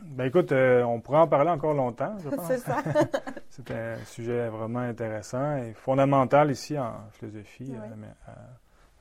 ben 0.04 0.26
écoute, 0.26 0.52
on 0.52 1.00
pourrait 1.00 1.18
en 1.18 1.26
parler 1.26 1.50
encore 1.50 1.74
longtemps, 1.74 2.16
je 2.18 2.28
pense. 2.36 2.46
C'est 2.46 2.58
ça. 2.58 2.82
C'est 3.48 3.70
un 3.70 3.96
sujet 4.04 4.48
vraiment 4.48 4.80
intéressant 4.80 5.56
et 5.56 5.72
fondamental 5.72 6.50
ici 6.50 6.78
en 6.78 7.08
philosophie 7.12 7.72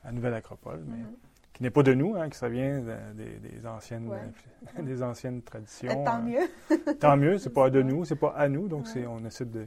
à, 0.04 0.10
Nouvelle 0.10 0.34
Acropole, 0.34 0.82
mais 0.86 0.96
mm-hmm. 0.96 1.31
Qui 1.52 1.62
n'est 1.62 1.70
pas 1.70 1.82
de 1.82 1.94
nous, 1.94 2.16
hein, 2.16 2.28
qui 2.30 2.38
ça 2.38 2.48
vient 2.48 2.80
des, 3.14 3.66
anciennes, 3.66 4.10
des 4.78 5.02
anciennes 5.02 5.42
traditions. 5.42 6.04
tant 6.04 6.22
mieux. 6.22 6.48
tant 7.00 7.16
mieux, 7.16 7.38
c'est 7.38 7.50
pas 7.54 7.70
de 7.70 7.82
nous, 7.82 8.04
c'est 8.04 8.16
pas 8.16 8.34
à 8.36 8.48
nous, 8.48 8.68
donc 8.68 8.86
c'est, 8.86 9.06
on 9.06 9.24
essaie 9.24 9.44
de, 9.44 9.66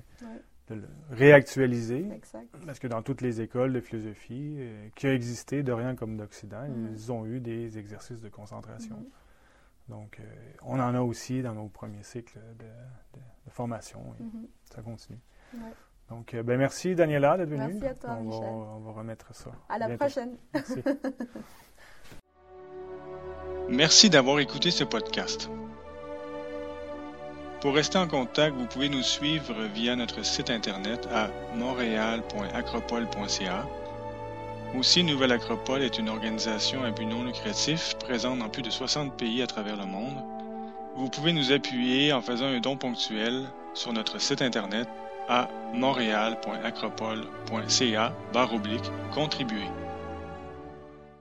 le 0.70 0.82
réactualiser. 1.12 2.10
Exact. 2.12 2.48
Parce 2.66 2.80
que 2.80 2.88
dans 2.88 3.04
toutes 3.04 3.22
les 3.22 3.40
écoles 3.42 3.72
de 3.72 3.82
philosophie 3.82 4.56
euh, 4.58 4.88
qui 4.96 5.06
ont 5.06 5.12
existé 5.12 5.62
de 5.62 5.72
rien 5.72 5.96
comme 5.96 6.18
d'Occident, 6.18 6.66
ils 6.92 7.12
ont 7.12 7.26
eu 7.26 7.40
des 7.40 7.78
exercices 7.78 8.22
de 8.22 8.30
concentration. 8.30 8.96
Mm-hmm. 8.96 9.26
Donc, 9.90 10.20
euh, 10.20 10.24
on 10.64 10.80
en 10.80 10.96
a 10.96 11.02
aussi 11.02 11.42
dans 11.42 11.54
nos 11.54 11.68
premiers 11.68 12.04
cycles 12.04 12.40
de, 12.60 12.66
formation. 13.52 14.02
Mhm. 14.20 14.48
Ça 14.64 14.82
continue. 14.82 15.20
Donc, 16.10 16.34
euh, 16.34 16.44
ben 16.44 16.58
merci 16.58 16.96
Daniela 16.96 17.38
d'être 17.38 17.50
venue. 17.50 17.74
Merci 17.74 17.86
à 17.86 17.94
toi, 17.94 18.18
on 18.20 18.24
Michel. 18.24 18.42
Va, 18.42 18.48
on 18.48 18.80
va 18.80 18.92
remettre 18.92 19.34
ça. 19.36 19.52
À 19.70 19.78
la 19.78 19.96
prochaine. 19.96 20.36
Merci. 20.54 20.82
Merci 23.70 24.10
d'avoir 24.10 24.40
écouté 24.40 24.72
ce 24.72 24.84
podcast. 24.84 25.50
Pour 27.62 27.76
rester 27.76 27.98
en 27.98 28.08
contact, 28.08 28.56
vous 28.56 28.68
pouvez 28.68 28.90
nous 28.90 29.04
suivre 29.04 29.56
via 29.74 29.96
notre 29.96 30.24
site 30.24 30.50
internet 30.50 31.08
à 31.12 31.30
montréal.acropole.ca 31.56 33.66
aussi, 34.78 35.04
Nouvelle 35.04 35.32
Acropole 35.32 35.84
est 35.84 36.00
une 36.00 36.10
organisation 36.10 36.84
à 36.84 36.92
but 36.92 37.06
non 37.06 37.24
lucratif 37.24 37.96
présente 37.98 38.40
dans 38.40 38.50
plus 38.50 38.62
de 38.62 38.70
60 38.70 39.16
pays 39.16 39.42
à 39.42 39.48
travers 39.48 39.78
le 39.78 39.86
monde. 39.86 40.18
Vous 40.98 41.08
pouvez 41.10 41.32
nous 41.32 41.54
appuyer 41.54 42.12
en 42.12 42.22
faisant 42.22 42.48
un 42.48 42.60
don 42.60 42.76
ponctuel 42.76 43.46
sur 43.74 43.94
notre 43.94 44.20
site 44.20 44.42
internet 44.42 44.90
à 45.30 45.48
montréal.acropole.ca 45.74 48.14
contribuer. 49.14 49.70